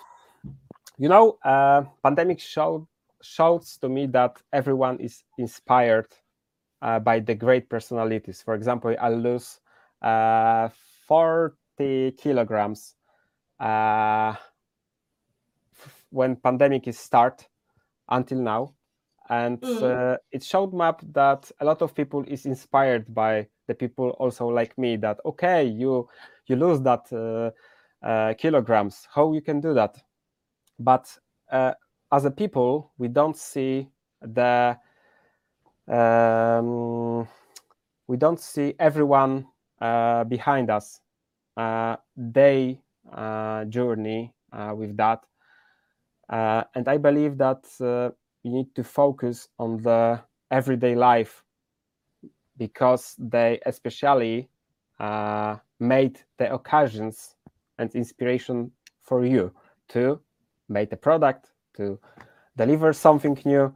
[0.99, 2.87] You know, uh, pandemic showed
[3.23, 6.07] shows to me that everyone is inspired
[6.81, 8.43] uh, by the great personalities.
[8.43, 9.59] For example, I lose
[10.03, 10.69] uh,
[11.09, 12.95] 40 kilograms
[13.61, 14.35] uh,
[16.11, 17.49] when pandemic is start
[18.09, 18.75] until now.
[19.31, 19.83] And Mm.
[19.83, 24.49] uh, it showed map that a lot of people is inspired by the people also
[24.49, 26.07] like me that okay you
[26.47, 27.51] you lose that uh,
[28.07, 29.09] uh, kilograms.
[29.11, 29.97] How you can do that?
[30.79, 31.19] But
[31.51, 31.73] uh,
[32.13, 33.89] as a people we don't see
[34.21, 34.77] the
[35.89, 37.27] um,
[38.07, 39.47] we don't see everyone
[39.81, 41.01] uh, behind us.
[41.57, 42.81] Uh, they
[43.69, 45.21] journey uh, with that.
[46.31, 48.09] Uh, and i believe that uh,
[48.43, 50.19] you need to focus on the
[50.51, 51.45] everyday life
[52.57, 54.49] because they especially
[55.01, 57.37] uh, made the occasions
[57.79, 58.71] and inspiration
[59.03, 59.53] for you
[59.89, 60.21] to
[60.69, 61.99] make a product to
[62.57, 63.75] deliver something new.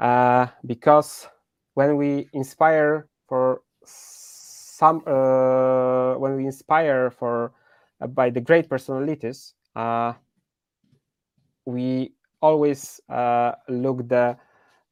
[0.00, 1.28] Uh, because
[1.74, 7.61] when we inspire for some uh, when we inspire for uh,
[8.08, 10.12] by the great personalities uh,
[11.64, 14.36] we always uh, look the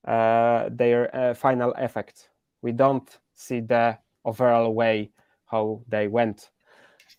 [0.06, 2.30] uh, their uh, final effect.
[2.62, 5.11] We don't see the overall way
[5.46, 6.50] how they went.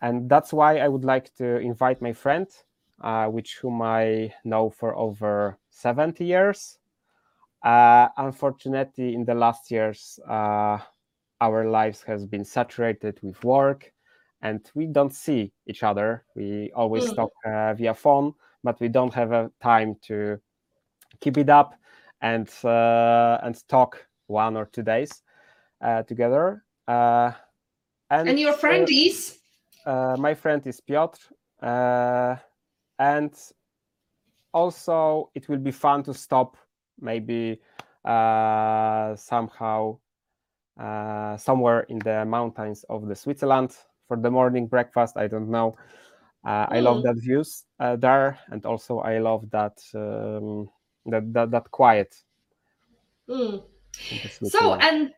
[0.01, 2.47] And that's why i would like to invite my friend
[3.01, 6.79] uh, which whom i know for over 70 years.
[7.63, 10.79] Uh, unfortunately in the last years uh,
[11.41, 13.93] our lives has been saturated with work
[14.41, 17.15] and we don't see each other we always Mm.
[17.15, 18.33] talk uh, via phone
[18.63, 20.39] but we don't have a time to
[21.19, 21.75] keep it up
[22.21, 25.23] and uh, and talk one or two days
[25.81, 27.31] uh, together uh,
[28.09, 29.39] and, And your friend uh, is?
[29.85, 31.19] uh, my friend is Piotr,
[31.61, 32.35] uh,
[32.99, 33.33] and
[34.53, 36.57] also it will be fun to stop
[36.99, 37.59] maybe
[38.05, 39.97] uh, somehow
[40.79, 43.75] uh, somewhere in the mountains of the Switzerland
[44.11, 45.15] for the morning breakfast.
[45.15, 45.77] I don't know.
[46.45, 47.03] Uh, I love Mm.
[47.03, 50.69] that views uh, there, and also I love that um,
[51.05, 52.13] that, that that quiet.
[53.29, 53.63] Mm.
[54.49, 55.13] So, and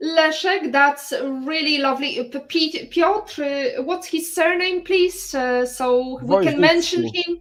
[0.00, 2.22] Leszek, that's really lovely.
[2.48, 5.34] P- Piotr, uh, what's his surname, please?
[5.34, 7.40] Uh, so we can mention him.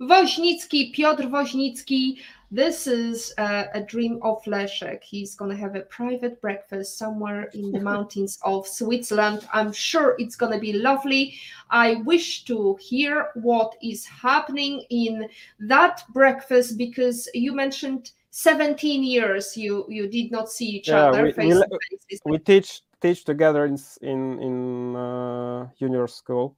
[0.00, 2.20] Woźnicki, Piotr Woźnicki.
[2.50, 5.02] This is uh, a dream of Leszek.
[5.02, 9.46] He's going to have a private breakfast somewhere in the mountains of Switzerland.
[9.52, 11.34] I'm sure it's going to be lovely.
[11.70, 15.28] I wish to hear what is happening in
[15.60, 21.22] that breakfast because you mentioned 17 years you you did not see each Yeah, other
[21.22, 22.20] we- we face le- to face.
[22.24, 26.56] We teach teach together in in in uh, junior school.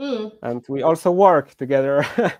[0.00, 2.04] Mm, and we also work together.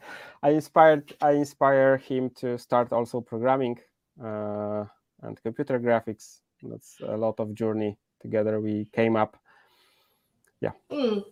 [0.43, 3.78] I inspired I inspire him to start also programming
[4.23, 4.85] uh,
[5.23, 6.41] and computer graphics.
[6.62, 8.61] That's a lot of journey together.
[8.61, 9.37] We came up.
[10.91, 11.24] mm.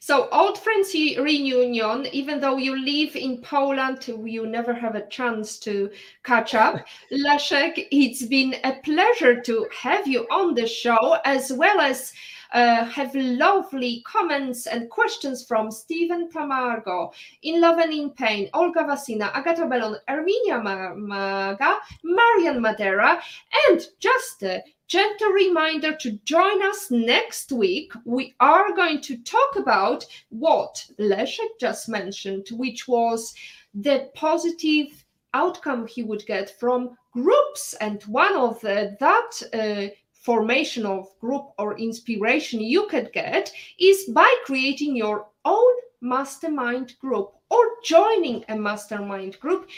[0.00, 2.06] So old friends reunion.
[2.12, 5.90] Even though you live in Poland, you never have a chance to
[6.22, 6.84] catch up.
[7.12, 12.12] Leszek, it's been a pleasure to have you on the show, as well as
[12.54, 17.12] uh, have lovely comments and questions from Stephen Tamargo,
[17.42, 23.20] In Love and in Pain, Olga Vasina, Agata Bellon, Erminia Ma- Maga, Marian Madera,
[23.68, 27.92] and just a gentle reminder to join us next week.
[28.04, 33.34] We are going to talk about what Leszek just mentioned, which was
[33.74, 37.74] the positive outcome he would get from groups.
[37.80, 39.94] And one of the, that uh,
[40.24, 47.32] formation of group or inspiration you could get is by creating your own mastermind group
[47.50, 49.68] or joining a mastermind group.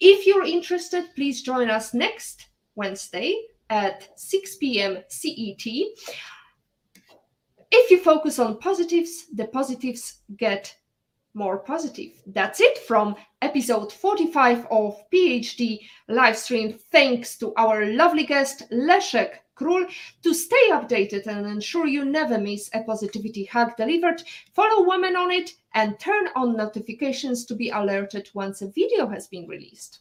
[0.00, 2.46] If you're interested, please join us next
[2.76, 3.34] Wednesday
[3.68, 4.98] at 6 p.m.
[5.08, 5.66] CET.
[7.72, 10.72] If you focus on positives, the positives get
[11.34, 12.12] more positive.
[12.28, 16.80] That's it from episode 45 of PhD livestream.
[16.92, 19.86] Thanks to our lovely guest, Leszek Król.
[20.22, 24.22] To stay updated and ensure you never miss a positivity hack delivered,
[24.54, 29.26] follow Women on It and turn on notifications to be alerted once a video has
[29.26, 30.00] been released.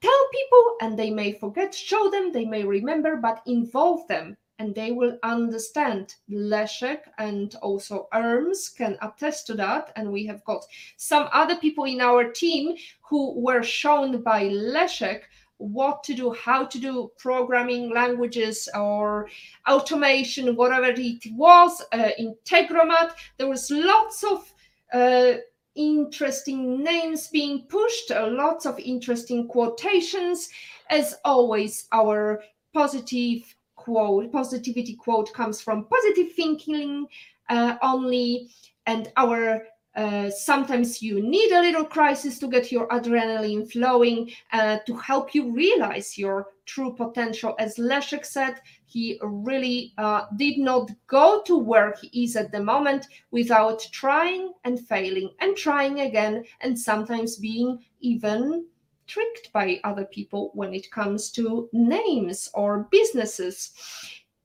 [0.00, 4.74] Tell people and they may forget, show them, they may remember, but involve them and
[4.74, 6.14] they will understand.
[6.30, 9.90] Leszek and also Erms can attest to that.
[9.96, 10.64] And we have got
[10.96, 15.22] some other people in our team who were shown by Leszek
[15.60, 19.28] what to do, how to do programming languages or
[19.68, 23.12] automation, whatever it was, uh, Integromat.
[23.36, 24.52] There was lots of
[24.92, 25.34] uh,
[25.76, 30.48] interesting names being pushed, uh, lots of interesting quotations.
[30.88, 32.42] As always, our
[32.72, 37.06] positive quote, positivity quote comes from positive thinking
[37.50, 38.48] uh, only,
[38.86, 39.62] and our
[39.96, 45.34] uh, sometimes you need a little crisis to get your adrenaline flowing uh, to help
[45.34, 47.56] you realize your true potential.
[47.58, 52.62] As Leszek said, he really uh, did not go to where he is at the
[52.62, 58.66] moment without trying and failing and trying again, and sometimes being even
[59.08, 63.72] tricked by other people when it comes to names or businesses.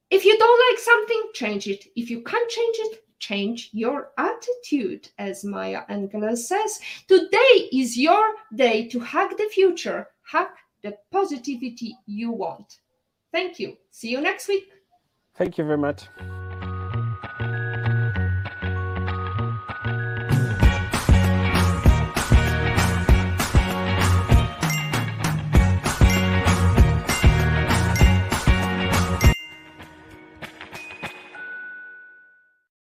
[0.10, 1.86] If you don't like something, change it.
[1.96, 6.80] If you can't change it, change your attitude, as Maya Angelou says.
[7.08, 12.80] Today is your day to hack the future, hack the positivity you want.
[13.32, 13.78] Thank you.
[13.90, 14.66] See you next week.
[15.36, 16.08] Thank you very much.